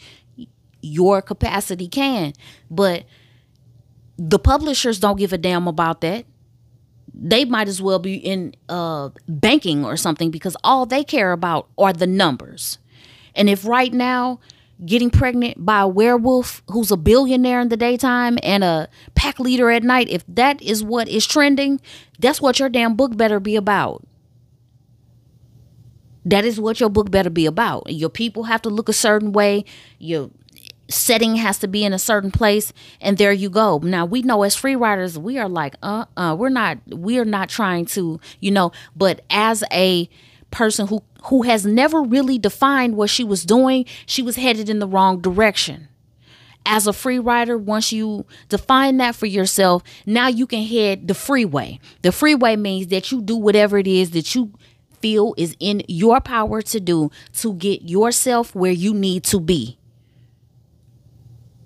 your 0.82 1.22
capacity 1.22 1.88
can. 1.88 2.34
But 2.70 3.04
the 4.18 4.38
publishers 4.38 5.00
don't 5.00 5.18
give 5.18 5.32
a 5.32 5.38
damn 5.38 5.66
about 5.66 6.02
that. 6.02 6.26
They 7.12 7.44
might 7.44 7.68
as 7.68 7.82
well 7.82 7.98
be 7.98 8.14
in 8.14 8.54
uh, 8.68 9.10
banking 9.26 9.84
or 9.84 9.96
something 9.96 10.30
because 10.30 10.56
all 10.62 10.86
they 10.86 11.04
care 11.04 11.32
about 11.32 11.68
are 11.76 11.92
the 11.92 12.06
numbers. 12.06 12.78
And 13.34 13.48
if 13.48 13.64
right 13.64 13.92
now, 13.92 14.40
getting 14.84 15.10
pregnant 15.10 15.64
by 15.64 15.80
a 15.80 15.88
werewolf 15.88 16.62
who's 16.70 16.90
a 16.90 16.96
billionaire 16.96 17.60
in 17.60 17.68
the 17.68 17.76
daytime 17.76 18.38
and 18.42 18.64
a 18.64 18.88
pack 19.14 19.38
leader 19.38 19.70
at 19.70 19.82
night, 19.82 20.08
if 20.08 20.24
that 20.28 20.60
is 20.62 20.82
what 20.82 21.08
is 21.08 21.26
trending, 21.26 21.80
that's 22.18 22.40
what 22.40 22.58
your 22.58 22.68
damn 22.68 22.94
book 22.94 23.16
better 23.16 23.40
be 23.40 23.56
about. 23.56 24.04
That 26.24 26.44
is 26.44 26.60
what 26.60 26.80
your 26.80 26.90
book 26.90 27.10
better 27.10 27.30
be 27.30 27.46
about. 27.46 27.90
Your 27.90 28.10
people 28.10 28.44
have 28.44 28.62
to 28.62 28.70
look 28.70 28.88
a 28.88 28.92
certain 28.92 29.32
way. 29.32 29.64
Your 29.98 30.30
setting 30.88 31.36
has 31.36 31.58
to 31.58 31.68
be 31.68 31.84
in 31.84 31.92
a 31.92 31.98
certain 31.98 32.30
place 32.32 32.72
and 33.00 33.16
there 33.16 33.32
you 33.32 33.48
go 33.48 33.78
now 33.78 34.04
we 34.04 34.22
know 34.22 34.42
as 34.42 34.56
free 34.56 34.74
writers 34.74 35.16
we 35.16 35.38
are 35.38 35.48
like 35.48 35.76
uh 35.84 36.04
uh 36.16 36.34
we're 36.36 36.48
not 36.48 36.78
we 36.88 37.16
are 37.16 37.24
not 37.24 37.48
trying 37.48 37.84
to 37.84 38.18
you 38.40 38.50
know 38.50 38.72
but 38.96 39.20
as 39.30 39.62
a 39.70 40.08
person 40.50 40.88
who 40.88 41.00
who 41.26 41.42
has 41.42 41.64
never 41.64 42.02
really 42.02 42.38
defined 42.38 42.96
what 42.96 43.08
she 43.08 43.22
was 43.22 43.44
doing 43.44 43.84
she 44.04 44.20
was 44.20 44.34
headed 44.34 44.68
in 44.68 44.80
the 44.80 44.88
wrong 44.88 45.20
direction 45.20 45.86
as 46.66 46.86
a 46.86 46.92
free 46.92 47.18
writer, 47.18 47.56
once 47.56 47.92
you 47.92 48.26
define 48.48 48.98
that 48.98 49.14
for 49.14 49.26
yourself, 49.26 49.82
now 50.04 50.28
you 50.28 50.46
can 50.46 50.62
head 50.62 51.08
the 51.08 51.14
freeway. 51.14 51.80
The 52.02 52.12
freeway 52.12 52.56
means 52.56 52.88
that 52.88 53.10
you 53.10 53.22
do 53.22 53.36
whatever 53.36 53.78
it 53.78 53.86
is 53.86 54.10
that 54.10 54.34
you 54.34 54.52
feel 55.00 55.34
is 55.36 55.56
in 55.58 55.82
your 55.88 56.20
power 56.20 56.62
to 56.62 56.80
do 56.80 57.10
to 57.34 57.54
get 57.54 57.82
yourself 57.82 58.54
where 58.54 58.72
you 58.72 58.94
need 58.94 59.24
to 59.24 59.40
be. 59.40 59.78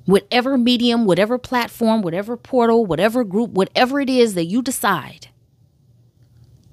Whatever 0.06 0.58
medium, 0.58 1.06
whatever 1.06 1.38
platform, 1.38 2.02
whatever 2.02 2.36
portal, 2.36 2.84
whatever 2.84 3.24
group, 3.24 3.50
whatever 3.50 4.00
it 4.00 4.10
is 4.10 4.34
that 4.34 4.44
you 4.44 4.62
decide 4.62 5.28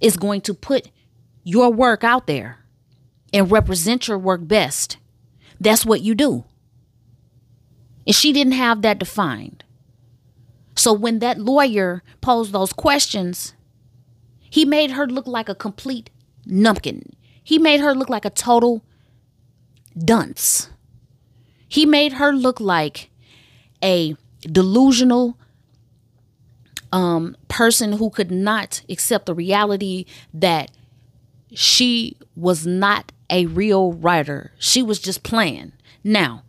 is 0.01 0.17
going 0.17 0.41
to 0.41 0.53
put 0.53 0.89
your 1.43 1.71
work 1.71 2.03
out 2.03 2.27
there 2.27 2.59
and 3.33 3.51
represent 3.51 4.07
your 4.07 4.17
work 4.17 4.45
best, 4.47 4.97
that's 5.59 5.85
what 5.85 6.01
you 6.01 6.13
do. 6.13 6.43
And 8.05 8.15
she 8.15 8.33
didn't 8.33 8.53
have 8.53 8.81
that 8.81 8.99
defined. 8.99 9.63
So 10.75 10.91
when 10.91 11.19
that 11.19 11.37
lawyer 11.37 12.03
posed 12.19 12.51
those 12.51 12.73
questions, 12.73 13.53
he 14.49 14.65
made 14.65 14.91
her 14.91 15.07
look 15.07 15.27
like 15.27 15.47
a 15.47 15.55
complete 15.55 16.09
numpkin. 16.51 17.13
He 17.43 17.57
made 17.57 17.79
her 17.79 17.95
look 17.95 18.09
like 18.09 18.25
a 18.25 18.29
total 18.29 18.83
dunce. 19.97 20.69
He 21.67 21.85
made 21.85 22.13
her 22.13 22.33
look 22.33 22.59
like 22.59 23.09
a 23.83 24.15
delusional 24.41 25.37
um, 26.91 27.35
person 27.47 27.93
who 27.93 28.09
could 28.09 28.31
not 28.31 28.81
accept 28.89 29.25
the 29.25 29.33
reality 29.33 30.05
that 30.33 30.71
she 31.53 32.17
was 32.35 32.65
not 32.65 33.11
a 33.29 33.45
real 33.45 33.93
writer. 33.93 34.51
She 34.59 34.83
was 34.83 34.99
just 34.99 35.23
playing. 35.23 35.71
Now, 36.03 36.43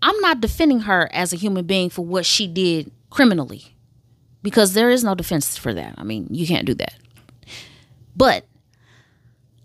I'm 0.00 0.18
not 0.20 0.40
defending 0.40 0.80
her 0.80 1.08
as 1.12 1.32
a 1.32 1.36
human 1.36 1.66
being 1.66 1.90
for 1.90 2.04
what 2.04 2.24
she 2.24 2.46
did 2.46 2.92
criminally 3.10 3.74
because 4.42 4.74
there 4.74 4.90
is 4.90 5.02
no 5.02 5.14
defense 5.14 5.56
for 5.56 5.74
that. 5.74 5.94
I 5.98 6.04
mean, 6.04 6.28
you 6.30 6.46
can't 6.46 6.66
do 6.66 6.74
that. 6.74 6.94
But 8.16 8.44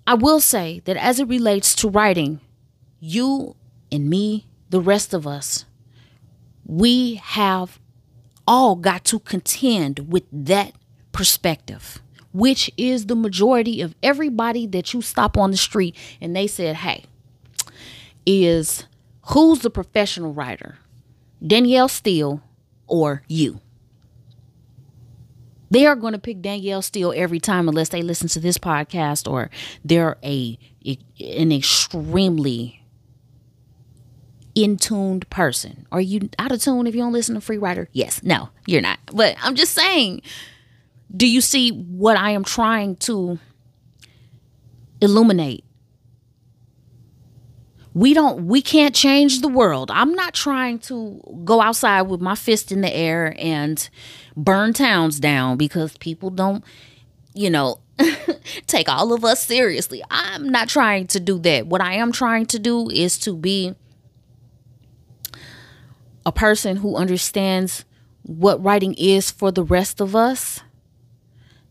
I 0.06 0.16
will 0.16 0.40
say 0.40 0.82
that 0.86 0.98
as 0.98 1.20
it 1.20 1.28
relates 1.28 1.76
to 1.76 1.90
writing, 1.90 2.42
you 3.00 3.56
and 3.92 4.10
me, 4.10 4.48
the 4.70 4.82
rest 4.82 5.14
of 5.14 5.26
us, 5.26 5.66
we 6.66 7.16
have 7.16 7.80
all 8.48 8.76
got 8.76 9.06
to 9.06 9.20
contend 9.20 10.12
with 10.12 10.24
that 10.32 10.74
perspective, 11.12 12.02
which 12.34 12.70
is 12.76 13.06
the 13.06 13.16
majority 13.16 13.82
of 13.82 13.96
everybody 14.04 14.66
that 14.68 14.94
you 14.94 15.02
stop 15.02 15.38
on 15.38 15.52
the 15.52 15.58
street 15.58 15.96
and 16.20 16.36
they 16.36 16.48
said, 16.48 16.78
hey, 16.78 17.06
is 18.26 18.86
who's 19.28 19.60
the 19.60 19.70
professional 19.70 20.34
writer? 20.34 20.80
Danielle 21.46 21.90
Steel 21.90 22.42
or 22.88 23.24
you? 23.28 23.62
They 25.74 25.88
are 25.88 25.96
going 25.96 26.14
to 26.14 26.20
pick 26.20 26.44
Danielle 26.44 26.84
Steel 26.84 27.14
every 27.16 27.40
time 27.40 27.68
unless 27.68 27.90
they 27.90 28.04
listen 28.04 28.28
to 28.30 28.40
this 28.40 28.60
podcast 28.60 29.30
or 29.30 29.50
they're 29.84 30.18
a 30.24 30.60
an 31.20 31.52
extremely 31.52 32.86
in 34.54 34.78
tuned 34.78 35.28
person. 35.32 35.88
Are 35.92 36.00
you 36.00 36.30
out 36.38 36.52
of 36.52 36.62
tune 36.62 36.86
if 36.86 36.94
you 36.94 37.02
don't 37.02 37.12
listen 37.12 37.34
to 37.34 37.42
Free 37.42 37.58
Writer? 37.58 37.90
Yes. 37.92 38.22
No, 38.22 38.50
you're 38.68 38.84
not. 38.84 39.00
But 39.12 39.36
I'm 39.42 39.56
just 39.56 39.74
saying, 39.74 40.22
do 41.18 41.28
you 41.28 41.42
see 41.42 41.72
what 41.72 42.18
I 42.18 42.30
am 42.32 42.44
trying 42.44 42.96
to 42.98 43.40
illuminate? 45.02 45.64
We 47.94 48.14
don't 48.14 48.48
we 48.48 48.62
can't 48.62 48.96
change 48.96 49.42
the 49.42 49.48
world. 49.48 49.92
I'm 49.92 50.14
not 50.14 50.34
trying 50.34 50.80
to 50.80 51.22
go 51.46 51.62
outside 51.62 52.04
with 52.04 52.22
my 52.22 52.36
fist 52.36 52.72
in 52.72 52.82
the 52.82 52.94
air 52.94 53.36
and 53.38 53.88
burn 54.36 54.74
towns 54.74 55.20
down 55.20 55.58
because 55.58 55.98
people 55.98 56.32
don't, 56.32 56.64
you 57.36 57.50
know, 57.50 57.80
take 58.68 58.90
all 58.90 59.14
of 59.14 59.24
us 59.24 59.44
seriously. 59.44 60.04
I'm 60.10 60.50
not 60.50 60.70
trying 60.70 61.08
to 61.08 61.20
do 61.20 61.38
that. 61.40 61.68
What 61.68 61.82
I 61.82 61.94
am 61.96 62.12
trying 62.12 62.48
to 62.48 62.60
do 62.60 62.90
is 62.90 63.20
to 63.20 63.36
be 63.36 63.76
a 66.26 66.32
person 66.32 66.78
who 66.78 66.96
understands 66.96 67.86
what 68.24 68.64
writing 68.64 68.94
is 68.98 69.30
for 69.30 69.52
the 69.52 69.64
rest 69.64 70.00
of 70.00 70.16
us, 70.16 70.62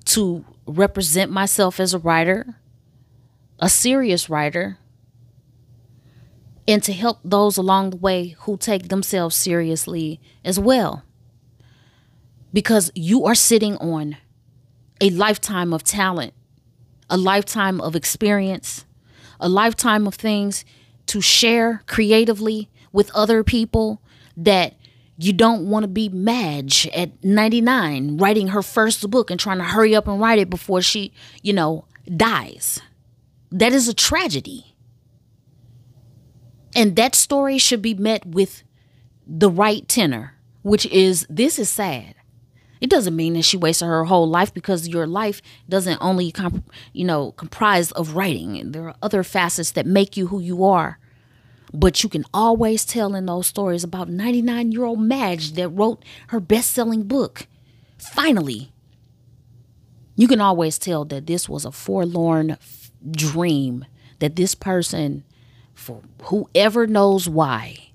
to 0.04 0.44
represent 0.66 1.30
myself 1.30 1.80
as 1.80 1.94
a 1.94 1.98
writer, 1.98 2.56
a 3.58 3.68
serious 3.68 4.28
writer, 4.28 4.78
and 6.66 6.82
to 6.82 6.92
help 6.92 7.18
those 7.24 7.56
along 7.56 7.90
the 7.90 7.96
way 7.96 8.28
who 8.40 8.56
take 8.56 8.88
themselves 8.88 9.36
seriously 9.36 10.20
as 10.44 10.58
well. 10.58 11.04
Because 12.52 12.90
you 12.94 13.24
are 13.24 13.34
sitting 13.34 13.76
on 13.78 14.16
a 15.00 15.10
lifetime 15.10 15.72
of 15.72 15.82
talent, 15.82 16.34
a 17.10 17.16
lifetime 17.16 17.80
of 17.80 17.96
experience, 17.96 18.84
a 19.40 19.48
lifetime 19.48 20.06
of 20.06 20.14
things 20.14 20.64
to 21.06 21.20
share 21.20 21.82
creatively 21.86 22.70
with 22.92 23.10
other 23.14 23.42
people 23.42 24.00
that 24.36 24.74
you 25.18 25.32
don't 25.32 25.68
want 25.68 25.84
to 25.84 25.88
be 25.88 26.08
Madge 26.08 26.88
at 26.88 27.22
99 27.22 28.16
writing 28.16 28.48
her 28.48 28.62
first 28.62 29.08
book 29.10 29.30
and 29.30 29.38
trying 29.38 29.58
to 29.58 29.64
hurry 29.64 29.94
up 29.94 30.08
and 30.08 30.20
write 30.20 30.38
it 30.38 30.50
before 30.50 30.82
she, 30.82 31.12
you 31.42 31.52
know, 31.52 31.84
dies. 32.16 32.80
That 33.50 33.72
is 33.72 33.88
a 33.88 33.94
tragedy. 33.94 34.71
And 36.74 36.96
that 36.96 37.14
story 37.14 37.58
should 37.58 37.82
be 37.82 37.94
met 37.94 38.24
with 38.26 38.62
the 39.26 39.50
right 39.50 39.86
tenor, 39.88 40.34
which 40.62 40.86
is 40.86 41.26
this 41.28 41.58
is 41.58 41.68
sad. 41.68 42.14
It 42.80 42.90
doesn't 42.90 43.14
mean 43.14 43.34
that 43.34 43.42
she 43.42 43.56
wasted 43.56 43.86
her 43.86 44.04
whole 44.04 44.28
life 44.28 44.52
because 44.52 44.88
your 44.88 45.06
life 45.06 45.40
doesn't 45.68 45.98
only, 46.00 46.32
comp- 46.32 46.72
you 46.92 47.04
know, 47.04 47.30
comprise 47.32 47.92
of 47.92 48.16
writing. 48.16 48.72
There 48.72 48.88
are 48.88 48.96
other 49.00 49.22
facets 49.22 49.70
that 49.72 49.86
make 49.86 50.16
you 50.16 50.26
who 50.28 50.40
you 50.40 50.64
are. 50.64 50.98
But 51.72 52.02
you 52.02 52.08
can 52.08 52.24
always 52.34 52.84
tell 52.84 53.14
in 53.14 53.26
those 53.26 53.46
stories 53.46 53.84
about 53.84 54.08
99 54.08 54.72
year 54.72 54.84
old 54.84 55.00
Madge 55.00 55.52
that 55.52 55.68
wrote 55.68 56.04
her 56.28 56.40
best 56.40 56.72
selling 56.72 57.04
book. 57.04 57.46
Finally, 57.98 58.72
you 60.16 60.28
can 60.28 60.40
always 60.40 60.78
tell 60.78 61.04
that 61.06 61.26
this 61.26 61.48
was 61.48 61.64
a 61.64 61.72
forlorn 61.72 62.50
f- 62.50 62.90
dream, 63.10 63.84
that 64.18 64.36
this 64.36 64.54
person, 64.54 65.24
for 65.74 66.02
whoever 66.24 66.86
knows 66.86 67.28
why, 67.28 67.90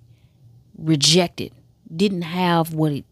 rejected, 0.78 1.54
didn't 1.94 2.24
have 2.24 2.74
what 2.74 2.92
it, 2.92 3.06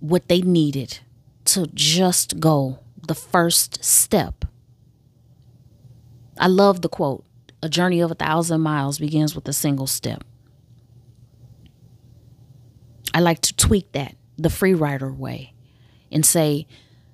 what 0.00 0.28
they 0.28 0.40
needed 0.40 0.98
to 1.46 1.66
just 1.74 2.40
go 2.40 2.78
the 3.06 3.14
first 3.14 3.84
step. 3.84 4.44
I 6.38 6.48
love 6.48 6.82
the 6.82 6.88
quote 6.88 7.24
a 7.62 7.68
journey 7.68 8.00
of 8.00 8.10
a 8.10 8.14
thousand 8.14 8.60
miles 8.60 8.98
begins 8.98 9.34
with 9.34 9.48
a 9.48 9.52
single 9.52 9.86
step. 9.86 10.22
I 13.14 13.20
like 13.20 13.40
to 13.40 13.56
tweak 13.56 13.92
that 13.92 14.16
the 14.36 14.50
free 14.50 14.74
writer 14.74 15.10
way 15.10 15.54
and 16.12 16.26
say 16.26 16.66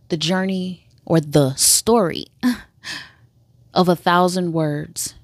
the 0.09 0.17
journey 0.17 0.89
or 1.05 1.21
the 1.21 1.55
story 1.55 2.27
of 3.75 3.89
a 3.89 3.95
thousand 3.95 4.53
words 4.53 5.15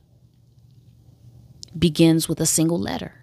begins 1.78 2.28
with 2.28 2.40
a 2.40 2.46
single 2.46 2.78
letter. 2.78 3.14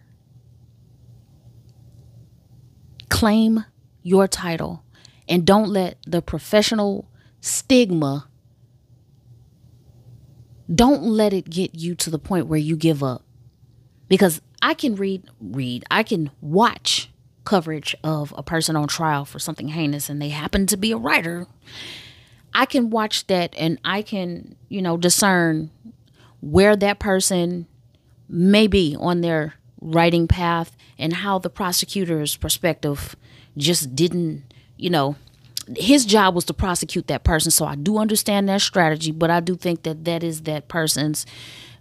Claim 3.09 3.65
your 4.01 4.27
title 4.27 4.83
and 5.27 5.45
don't 5.45 5.69
let 5.69 5.97
the 6.05 6.21
professional 6.21 7.09
stigma 7.41 8.27
don't 10.73 11.03
let 11.03 11.33
it 11.33 11.49
get 11.49 11.75
you 11.75 11.95
to 11.95 12.09
the 12.09 12.19
point 12.19 12.47
where 12.47 12.59
you 12.59 12.75
give 12.75 13.03
up. 13.03 13.23
Because 14.07 14.41
I 14.61 14.73
can 14.73 14.95
read, 14.95 15.23
read, 15.39 15.83
I 15.91 16.03
can 16.03 16.31
watch 16.41 17.09
coverage 17.43 17.95
of 18.03 18.33
a 18.37 18.43
person 18.43 18.75
on 18.75 18.87
trial 18.87 19.25
for 19.25 19.39
something 19.39 19.69
heinous 19.69 20.09
and 20.09 20.21
they 20.21 20.29
happen 20.29 20.65
to 20.67 20.77
be 20.77 20.91
a 20.91 20.97
writer. 20.97 21.47
I 22.53 22.65
can 22.65 22.89
watch 22.89 23.27
that 23.27 23.53
and 23.57 23.79
I 23.83 24.01
can, 24.01 24.55
you 24.69 24.81
know, 24.81 24.97
discern 24.97 25.71
where 26.39 26.75
that 26.75 26.99
person 26.99 27.67
may 28.27 28.67
be 28.67 28.95
on 28.99 29.21
their 29.21 29.55
writing 29.81 30.27
path 30.27 30.75
and 30.97 31.13
how 31.13 31.39
the 31.39 31.49
prosecutor's 31.49 32.36
perspective 32.36 33.15
just 33.57 33.95
didn't, 33.95 34.43
you 34.77 34.89
know, 34.89 35.15
his 35.75 36.05
job 36.05 36.36
was 36.36 36.45
to 36.45 36.53
prosecute 36.53 37.07
that 37.07 37.23
person. 37.23 37.51
So 37.51 37.65
I 37.65 37.75
do 37.75 37.97
understand 37.97 38.49
that 38.49 38.62
strategy, 38.62 39.12
but 39.12 39.29
I 39.29 39.39
do 39.39 39.55
think 39.55 39.83
that 39.83 40.05
that 40.05 40.23
is 40.23 40.41
that 40.43 40.67
person's 40.67 41.25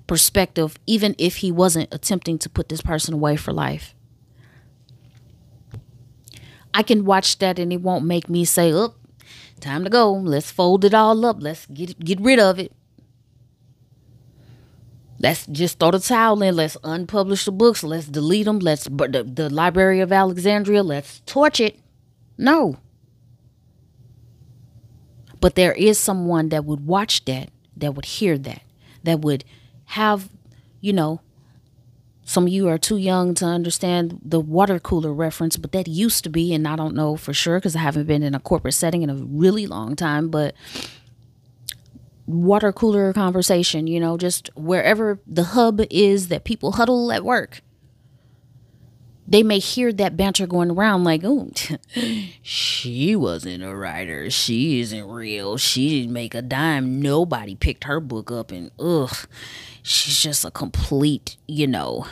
perspective, 0.06 0.78
even 0.86 1.14
if 1.18 1.36
he 1.36 1.50
wasn't 1.50 1.92
attempting 1.92 2.38
to 2.38 2.48
put 2.48 2.68
this 2.68 2.80
person 2.80 3.14
away 3.14 3.36
for 3.36 3.52
life. 3.52 3.94
I 6.74 6.82
can 6.82 7.04
watch 7.04 7.38
that 7.38 7.58
and 7.58 7.72
it 7.72 7.82
won't 7.82 8.04
make 8.04 8.28
me 8.28 8.44
say, 8.44 8.72
"Up, 8.72 8.96
oh, 8.96 9.24
time 9.60 9.84
to 9.84 9.90
go. 9.90 10.12
Let's 10.12 10.50
fold 10.50 10.84
it 10.84 10.94
all 10.94 11.24
up. 11.26 11.36
Let's 11.40 11.66
get 11.66 11.98
get 12.00 12.20
rid 12.20 12.38
of 12.38 12.58
it." 12.58 12.72
Let's 15.22 15.46
just 15.46 15.78
throw 15.78 15.92
the 15.92 16.00
towel 16.00 16.42
in. 16.42 16.56
Let's 16.56 16.76
unpublish 16.78 17.44
the 17.44 17.52
books. 17.52 17.84
Let's 17.84 18.08
delete 18.08 18.46
them. 18.46 18.58
Let's 18.58 18.84
the, 18.84 19.24
the 19.24 19.48
Library 19.48 20.00
of 20.00 20.10
Alexandria. 20.10 20.82
Let's 20.82 21.20
torch 21.20 21.60
it. 21.60 21.78
No. 22.36 22.76
But 25.40 25.54
there 25.54 25.72
is 25.72 25.98
someone 25.98 26.48
that 26.48 26.64
would 26.64 26.86
watch 26.86 27.24
that, 27.26 27.50
that 27.76 27.94
would 27.94 28.04
hear 28.04 28.36
that, 28.38 28.62
that 29.04 29.20
would 29.20 29.44
have, 29.86 30.28
you 30.80 30.92
know, 30.92 31.20
some 32.24 32.44
of 32.44 32.52
you 32.52 32.68
are 32.68 32.78
too 32.78 32.96
young 32.96 33.34
to 33.34 33.44
understand 33.44 34.20
the 34.24 34.40
water 34.40 34.78
cooler 34.78 35.12
reference, 35.12 35.56
but 35.56 35.72
that 35.72 35.88
used 35.88 36.22
to 36.24 36.30
be, 36.30 36.54
and 36.54 36.66
I 36.66 36.76
don't 36.76 36.94
know 36.94 37.16
for 37.16 37.34
sure 37.34 37.58
because 37.58 37.74
I 37.74 37.80
haven't 37.80 38.06
been 38.06 38.22
in 38.22 38.34
a 38.34 38.40
corporate 38.40 38.74
setting 38.74 39.02
in 39.02 39.10
a 39.10 39.16
really 39.16 39.66
long 39.66 39.96
time, 39.96 40.30
but 40.30 40.54
water 42.32 42.72
cooler 42.72 43.12
conversation, 43.12 43.86
you 43.86 44.00
know, 44.00 44.16
just 44.16 44.50
wherever 44.54 45.20
the 45.26 45.44
hub 45.44 45.80
is 45.90 46.28
that 46.28 46.44
people 46.44 46.72
huddle 46.72 47.12
at 47.12 47.24
work. 47.24 47.62
They 49.26 49.42
may 49.42 49.60
hear 49.60 49.92
that 49.92 50.16
banter 50.16 50.46
going 50.46 50.70
around 50.70 51.04
like, 51.04 51.22
oh, 51.24 51.50
she 52.42 53.16
wasn't 53.16 53.62
a 53.62 53.74
writer. 53.74 54.28
She 54.30 54.80
isn't 54.80 55.08
real. 55.08 55.56
She 55.56 56.00
didn't 56.00 56.12
make 56.12 56.34
a 56.34 56.42
dime. 56.42 57.00
Nobody 57.00 57.54
picked 57.54 57.84
her 57.84 58.00
book 58.00 58.30
up, 58.30 58.50
and 58.50 58.70
ugh, 58.78 59.16
she's 59.82 60.20
just 60.20 60.44
a 60.44 60.50
complete, 60.50 61.36
you 61.46 61.66
know, 61.66 62.06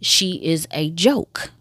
she 0.00 0.44
is 0.44 0.66
a 0.72 0.90
joke. 0.90 1.52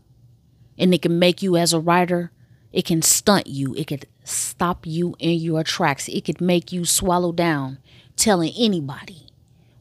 And 0.78 0.94
it 0.94 1.02
can 1.02 1.20
make 1.20 1.42
you 1.42 1.56
as 1.56 1.74
a 1.74 1.80
writer, 1.80 2.32
it 2.74 2.86
can 2.86 3.02
stunt 3.02 3.48
you, 3.48 3.74
it 3.76 3.88
could 3.88 4.08
stop 4.28 4.86
you 4.86 5.16
in 5.20 5.40
your 5.40 5.64
tracks, 5.64 6.08
it 6.08 6.26
could 6.26 6.42
make 6.42 6.72
you 6.72 6.86
swallow 6.86 7.32
down 7.32 7.80
telling 8.16 8.54
anybody 8.58 9.28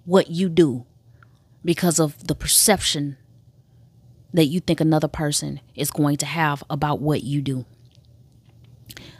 what 0.04 0.30
you 0.30 0.48
do 0.48 0.86
because 1.64 1.98
of 1.98 2.26
the 2.26 2.34
perception 2.34 3.16
that 4.32 4.46
you 4.46 4.60
think 4.60 4.80
another 4.80 5.08
person 5.08 5.60
is 5.74 5.90
going 5.90 6.16
to 6.18 6.26
have 6.26 6.62
about 6.70 7.00
what 7.00 7.22
you 7.22 7.40
do. 7.40 7.64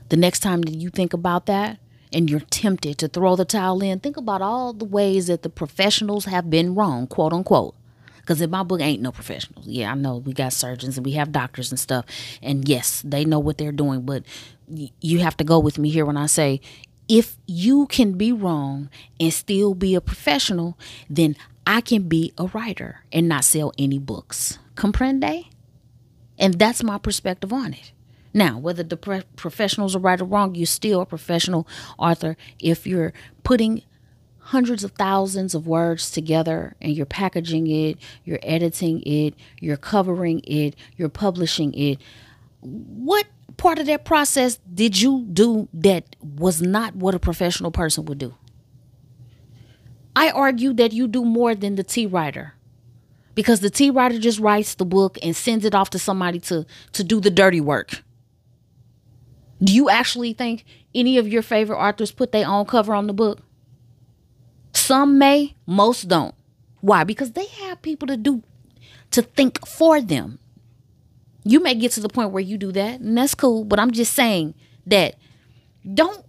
The 0.09 0.17
next 0.17 0.41
time 0.41 0.63
that 0.63 0.75
you 0.75 0.91
think 0.91 1.13
about 1.13 1.47
that 1.47 1.79
and 2.13 2.31
you're 2.31 2.41
tempted 2.41 2.99
to 2.99 3.09
throw 3.09 3.35
the 3.35 3.45
towel 3.45 3.83
in, 3.83 3.99
think 3.99 4.17
about 4.17 4.43
all 4.43 4.73
the 4.73 4.85
ways 4.85 5.27
that 5.27 5.43
the 5.43 5.49
professionals 5.49 6.27
have 6.27 6.49
been 6.49 6.75
wrong, 6.75 7.07
quote 7.07 7.33
unquote. 7.33 7.75
Because 8.27 8.41
in 8.41 8.51
my 8.51 8.65
book, 8.65 8.81
ain't 8.81 9.03
no 9.03 9.13
professionals. 9.13 9.69
Yeah, 9.69 9.93
I 9.93 9.95
know 9.95 10.17
we 10.17 10.33
got 10.33 10.53
surgeons 10.53 10.97
and 10.97 11.07
we 11.07 11.13
have 11.13 11.31
doctors 11.31 11.71
and 11.71 11.79
stuff. 11.79 12.07
And 12.43 12.69
yes, 12.69 13.01
they 13.07 13.25
know 13.25 13.39
what 13.39 13.57
they're 13.57 13.71
doing. 13.71 14.01
But 14.01 14.25
you 14.69 15.21
have 15.21 15.37
to 15.37 15.45
go 15.45 15.61
with 15.61 15.79
me 15.79 15.91
here 15.91 16.05
when 16.05 16.17
I 16.17 16.27
say, 16.27 16.61
if 17.09 17.37
you 17.47 17.87
can 17.87 18.15
be 18.15 18.33
wrong 18.33 18.91
and 19.21 19.33
still 19.33 19.75
be 19.75 19.95
a 19.95 20.01
professional, 20.01 20.77
then 21.09 21.37
I 21.65 21.81
can 21.81 22.09
be 22.09 22.33
a 22.37 22.47
writer 22.47 23.05
and 23.13 23.29
not 23.29 23.45
sell 23.45 23.73
any 23.79 24.01
books. 24.01 24.59
Comprende? 24.75 25.47
And 26.37 26.55
that's 26.59 26.83
my 26.83 26.99
perspective 26.99 27.53
on 27.53 27.75
it. 27.75 27.93
Now, 28.35 28.59
whether 28.59 28.83
the 28.83 28.97
pre- 28.97 29.23
professionals 29.37 29.95
are 29.95 30.01
right 30.01 30.21
or 30.21 30.25
wrong, 30.25 30.57
you're 30.57 30.67
still 30.67 31.01
a 31.01 31.07
professional 31.07 31.65
author 31.97 32.37
if 32.59 32.89
you're 32.89 33.13
putting 33.45 33.83
hundreds 34.47 34.85
of 34.85 34.93
thousands 34.93 35.57
of 35.57 35.67
words 35.67 36.09
together 36.09 36.77
and 36.81 36.93
you're 36.93 37.05
packaging 37.05 37.67
it, 37.67 37.99
you're 38.25 38.39
editing 38.45 39.03
it, 39.03 39.35
you're 39.61 39.77
covering 39.77 40.41
it, 40.45 40.77
you're 40.97 41.09
publishing 41.09 41.75
it. 41.75 41.99
What 42.61 43.27
part 43.57 43.81
of 43.81 43.87
that 43.87 44.05
process 44.05 44.61
did 44.73 45.01
you 45.01 45.27
do 45.33 45.69
that 45.75 46.15
was 46.21 46.63
not 46.63 46.95
what 46.95 47.13
a 47.13 47.19
professional 47.19 47.73
person 47.73 48.05
would 48.05 48.19
do? 48.19 48.37
I 50.15 50.31
argue 50.31 50.73
that 50.75 50.93
you 50.93 51.09
do 51.09 51.25
more 51.25 51.57
than 51.57 51.75
the 51.75 51.83
T 51.83 52.07
writer. 52.07 52.55
Because 53.35 53.59
the 53.59 53.69
T 53.69 53.91
writer 53.91 54.21
just 54.21 54.39
writes 54.39 54.77
the 54.77 54.85
book 54.85 55.19
and 55.25 55.35
sends 55.35 55.65
it 55.65 55.75
off 55.75 55.91
to 55.91 55.99
somebody 55.99 56.39
to 56.41 56.65
to 56.93 57.03
do 57.03 57.21
the 57.21 57.31
dirty 57.31 57.61
work. 57.61 58.05
Do 59.61 59.75
you 59.75 59.91
actually 59.91 60.35
think 60.35 60.65
any 60.95 61.19
of 61.19 61.27
your 61.27 61.43
favorite 61.43 61.79
authors 61.79 62.13
put 62.13 62.31
their 62.31 62.47
own 62.47 62.65
cover 62.65 62.95
on 62.95 63.09
the 63.09 63.13
book? 63.13 63.41
Some 64.87 65.19
may, 65.19 65.57
most 65.67 66.07
don't. 66.07 66.33
Why? 66.81 67.03
Because 67.03 67.33
they 67.33 67.47
have 67.47 67.83
people 67.83 68.07
to 68.07 68.17
do 68.17 68.45
to 69.11 69.23
think 69.23 69.67
for 69.67 70.01
them. 70.01 70.39
You 71.43 71.59
may 71.59 71.75
get 71.75 71.91
to 71.93 72.01
the 72.01 72.09
point 72.09 72.31
where 72.31 72.43
you 72.43 72.57
do 72.57 72.71
that, 72.71 73.01
and 73.01 73.19
that's 73.19 73.35
cool, 73.35 73.65
but 73.65 73.81
I'm 73.81 73.91
just 73.91 74.13
saying 74.13 74.55
that 74.87 75.17
don't 75.93 76.25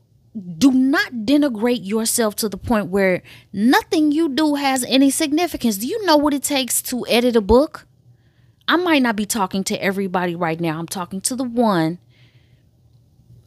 do 0.57 0.71
not 0.71 1.11
denigrate 1.11 1.85
yourself 1.85 2.35
to 2.37 2.49
the 2.49 2.57
point 2.57 2.87
where 2.87 3.21
nothing 3.53 4.11
you 4.11 4.27
do 4.27 4.55
has 4.55 4.83
any 4.85 5.11
significance. 5.11 5.77
Do 5.77 5.85
you 5.85 6.03
know 6.07 6.17
what 6.17 6.33
it 6.33 6.41
takes 6.41 6.81
to 6.83 7.05
edit 7.07 7.35
a 7.35 7.41
book? 7.41 7.85
I 8.67 8.75
might 8.77 9.03
not 9.03 9.15
be 9.15 9.27
talking 9.27 9.63
to 9.65 9.79
everybody 9.79 10.35
right 10.35 10.59
now. 10.59 10.79
I'm 10.79 10.87
talking 10.87 11.21
to 11.21 11.35
the 11.35 11.43
one 11.43 11.99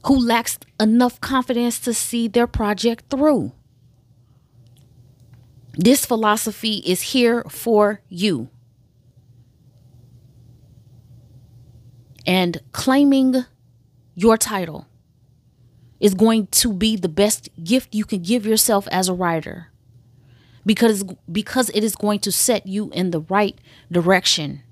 who 0.07 0.25
lacks 0.25 0.57
enough 0.79 1.20
confidence 1.20 1.81
to 1.81 1.94
see 1.94 2.29
their 2.29 2.46
project 2.46 3.11
through. 3.11 3.55
This 5.74 6.04
philosophy 6.04 6.83
is 6.87 7.02
here 7.02 7.44
for 7.44 8.00
you. 8.09 8.48
And 12.26 12.61
claiming 12.72 13.44
your 14.14 14.37
title 14.37 14.87
is 16.00 16.14
going 16.14 16.46
to 16.48 16.72
be 16.72 16.96
the 16.96 17.09
best 17.09 17.48
gift 17.62 17.94
you 17.94 18.04
can 18.04 18.22
give 18.22 18.46
yourself 18.46 18.88
as 18.90 19.09
a 19.09 19.14
writer 19.14 19.68
because 20.64 21.04
because 21.30 21.70
it 21.70 21.83
is 21.83 21.96
going 21.96 22.18
to 22.20 22.33
set 22.33 22.66
you 22.66 22.90
in 22.90 23.11
the 23.11 23.20
right 23.20 23.59
direction 23.90 24.62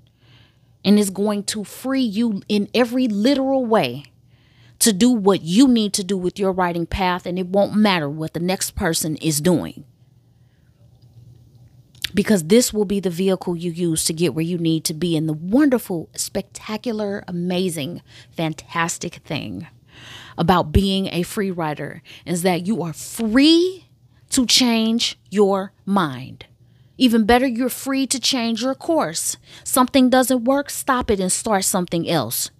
and 0.83 0.99
is 0.99 1.09
going 1.09 1.43
to 1.43 1.63
free 1.63 2.01
you 2.01 2.41
in 2.47 2.69
every 2.73 3.07
literal 3.07 3.65
way 3.65 4.03
to 4.79 4.93
do 4.93 5.09
what 5.09 5.41
you 5.41 5.67
need 5.67 5.93
to 5.93 6.03
do 6.03 6.17
with 6.17 6.39
your 6.39 6.51
writing 6.51 6.85
path 6.85 7.25
and 7.25 7.37
it 7.37 7.47
won't 7.47 7.75
matter 7.75 8.09
what 8.09 8.33
the 8.33 8.39
next 8.39 8.75
person 8.75 9.15
is 9.17 9.41
doing 9.41 9.83
because 12.13 12.45
this 12.45 12.73
will 12.73 12.85
be 12.85 12.99
the 12.99 13.09
vehicle 13.09 13.55
you 13.55 13.71
use 13.71 14.05
to 14.05 14.13
get 14.13 14.33
where 14.33 14.45
you 14.45 14.57
need 14.57 14.83
to 14.85 14.93
be. 14.93 15.15
And 15.15 15.27
the 15.27 15.33
wonderful, 15.33 16.09
spectacular, 16.15 17.23
amazing, 17.27 18.01
fantastic 18.35 19.15
thing 19.15 19.67
about 20.37 20.71
being 20.71 21.07
a 21.07 21.23
free 21.23 21.51
writer 21.51 22.01
is 22.25 22.43
that 22.43 22.65
you 22.65 22.81
are 22.81 22.93
free 22.93 23.85
to 24.29 24.45
change 24.45 25.19
your 25.29 25.73
mind. 25.85 26.45
Even 26.97 27.25
better, 27.25 27.47
you're 27.47 27.69
free 27.69 28.05
to 28.07 28.19
change 28.19 28.61
your 28.61 28.75
course. 28.75 29.37
Something 29.63 30.09
doesn't 30.09 30.43
work, 30.43 30.69
stop 30.69 31.09
it 31.09 31.19
and 31.19 31.31
start 31.31 31.63
something 31.63 32.09
else. 32.09 32.51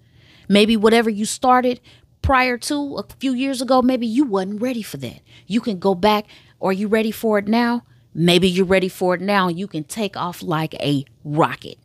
Maybe 0.47 0.77
whatever 0.77 1.09
you 1.09 1.25
started 1.25 1.79
prior 2.21 2.57
to 2.57 2.97
a 2.97 3.03
few 3.19 3.33
years 3.33 3.61
ago, 3.61 3.81
maybe 3.81 4.07
you 4.07 4.23
wasn't 4.23 4.61
ready 4.61 4.81
for 4.81 4.97
that. 4.97 5.19
You 5.45 5.61
can 5.61 5.79
go 5.79 5.93
back. 5.93 6.25
Are 6.61 6.73
you 6.73 6.87
ready 6.87 7.11
for 7.11 7.37
it 7.39 7.47
now? 7.47 7.83
Maybe 8.13 8.49
you're 8.49 8.65
ready 8.65 8.89
for 8.89 9.15
it 9.15 9.21
now. 9.21 9.47
You 9.47 9.67
can 9.67 9.83
take 9.83 10.17
off 10.17 10.41
like 10.41 10.73
a 10.75 11.05
rocket. 11.23 11.77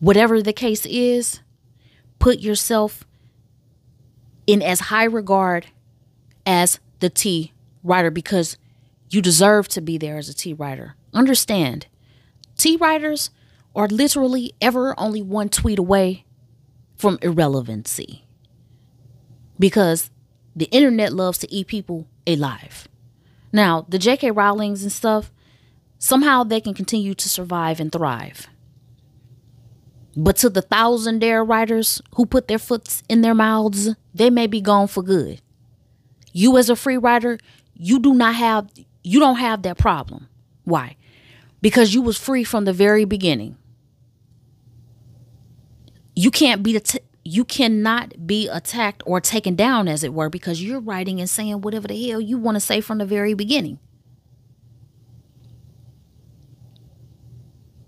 Whatever 0.00 0.42
the 0.42 0.52
case 0.52 0.84
is, 0.86 1.40
put 2.18 2.40
yourself 2.40 3.04
in 4.46 4.62
as 4.62 4.80
high 4.80 5.04
regard 5.04 5.66
as 6.44 6.80
the 7.00 7.10
T 7.10 7.52
writer 7.82 8.10
because 8.10 8.56
you 9.10 9.22
deserve 9.22 9.68
to 9.68 9.80
be 9.80 9.98
there 9.98 10.18
as 10.18 10.28
a 10.28 10.34
T 10.34 10.52
writer. 10.52 10.96
Understand, 11.14 11.86
T 12.56 12.76
writers 12.76 13.30
are 13.74 13.88
literally 13.88 14.52
ever 14.60 14.98
only 14.98 15.22
one 15.22 15.48
tweet 15.48 15.78
away 15.78 16.24
from 16.96 17.18
irrelevancy 17.22 18.26
because 19.58 20.10
the 20.54 20.66
internet 20.66 21.12
loves 21.12 21.38
to 21.38 21.52
eat 21.52 21.66
people 21.66 22.06
alive. 22.26 22.88
Now, 23.52 23.84
the 23.88 23.98
J.K. 23.98 24.30
Rowlings 24.30 24.82
and 24.82 24.90
stuff, 24.90 25.30
somehow 25.98 26.42
they 26.42 26.60
can 26.60 26.74
continue 26.74 27.14
to 27.14 27.28
survive 27.28 27.80
and 27.80 27.92
thrive. 27.92 28.48
But 30.16 30.36
to 30.38 30.50
the 30.50 30.62
thousand 30.62 31.20
dare 31.20 31.44
writers 31.44 32.02
who 32.16 32.26
put 32.26 32.48
their 32.48 32.58
foots 32.58 33.02
in 33.08 33.22
their 33.22 33.34
mouths, 33.34 33.90
they 34.14 34.30
may 34.30 34.46
be 34.46 34.60
gone 34.60 34.88
for 34.88 35.02
good. 35.02 35.40
You 36.32 36.56
as 36.58 36.70
a 36.70 36.76
free 36.76 36.96
writer, 36.96 37.38
you 37.74 37.98
do 37.98 38.14
not 38.14 38.34
have 38.34 38.70
you 39.04 39.20
don't 39.20 39.36
have 39.36 39.62
that 39.62 39.78
problem. 39.78 40.28
Why? 40.64 40.96
Because 41.60 41.94
you 41.94 42.02
was 42.02 42.16
free 42.16 42.44
from 42.44 42.64
the 42.64 42.72
very 42.72 43.04
beginning. 43.04 43.56
You 46.14 46.30
can't 46.30 46.62
be 46.62 46.74
the 46.74 46.80
t- 46.80 47.00
you 47.24 47.44
cannot 47.44 48.26
be 48.26 48.48
attacked 48.48 49.02
or 49.06 49.20
taken 49.20 49.54
down, 49.54 49.88
as 49.88 50.02
it 50.02 50.12
were, 50.12 50.28
because 50.28 50.62
you're 50.62 50.80
writing 50.80 51.20
and 51.20 51.30
saying 51.30 51.60
whatever 51.60 51.88
the 51.88 52.08
hell 52.08 52.20
you 52.20 52.38
want 52.38 52.56
to 52.56 52.60
say 52.60 52.80
from 52.80 52.98
the 52.98 53.06
very 53.06 53.34
beginning. 53.34 53.78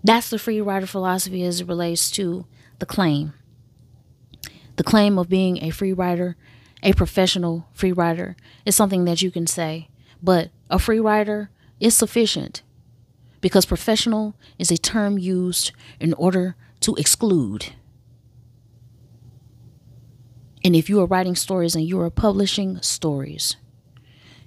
That's 0.03 0.29
the 0.29 0.39
free 0.39 0.61
writer 0.61 0.85
philosophy 0.85 1.43
as 1.43 1.61
it 1.61 1.67
relates 1.67 2.11
to 2.11 2.45
the 2.79 2.85
claim. 2.85 3.33
The 4.75 4.83
claim 4.83 5.17
of 5.17 5.29
being 5.29 5.63
a 5.63 5.71
free 5.71 5.93
writer, 5.93 6.37
a 6.83 6.93
professional 6.93 7.67
free 7.73 7.91
writer, 7.91 8.35
is 8.65 8.75
something 8.75 9.05
that 9.05 9.21
you 9.21 9.31
can 9.31 9.47
say. 9.47 9.89
But 10.21 10.51
a 10.69 10.79
free 10.79 10.99
writer 10.99 11.49
is 11.79 11.95
sufficient 11.95 12.61
because 13.41 13.65
professional 13.65 14.35
is 14.59 14.71
a 14.71 14.77
term 14.77 15.17
used 15.17 15.71
in 15.99 16.13
order 16.13 16.55
to 16.81 16.95
exclude. 16.95 17.73
And 20.65 20.75
if 20.75 20.89
you 20.89 20.99
are 20.99 21.05
writing 21.05 21.35
stories 21.35 21.75
and 21.75 21.87
you 21.87 22.01
are 22.01 22.09
publishing 22.09 22.81
stories, 22.81 23.55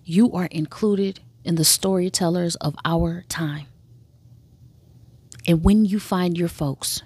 you 0.04 0.32
are 0.32 0.46
included 0.46 1.20
in 1.44 1.54
the 1.54 1.64
storytellers 1.64 2.56
of 2.56 2.74
our 2.84 3.22
time. 3.28 3.68
And 5.46 5.62
when 5.62 5.84
you 5.84 6.00
find 6.00 6.36
your 6.36 6.48
folks, 6.48 7.04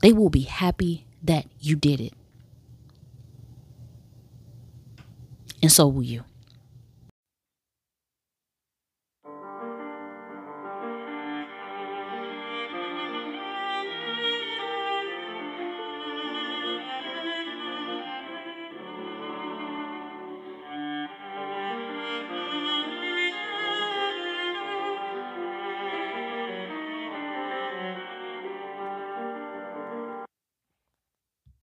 they 0.00 0.14
will 0.14 0.30
be 0.30 0.40
happy 0.40 1.04
that 1.22 1.44
you 1.60 1.76
did 1.76 2.00
it. 2.00 2.14
And 5.60 5.70
so 5.70 5.88
will 5.88 6.04
you. 6.04 6.24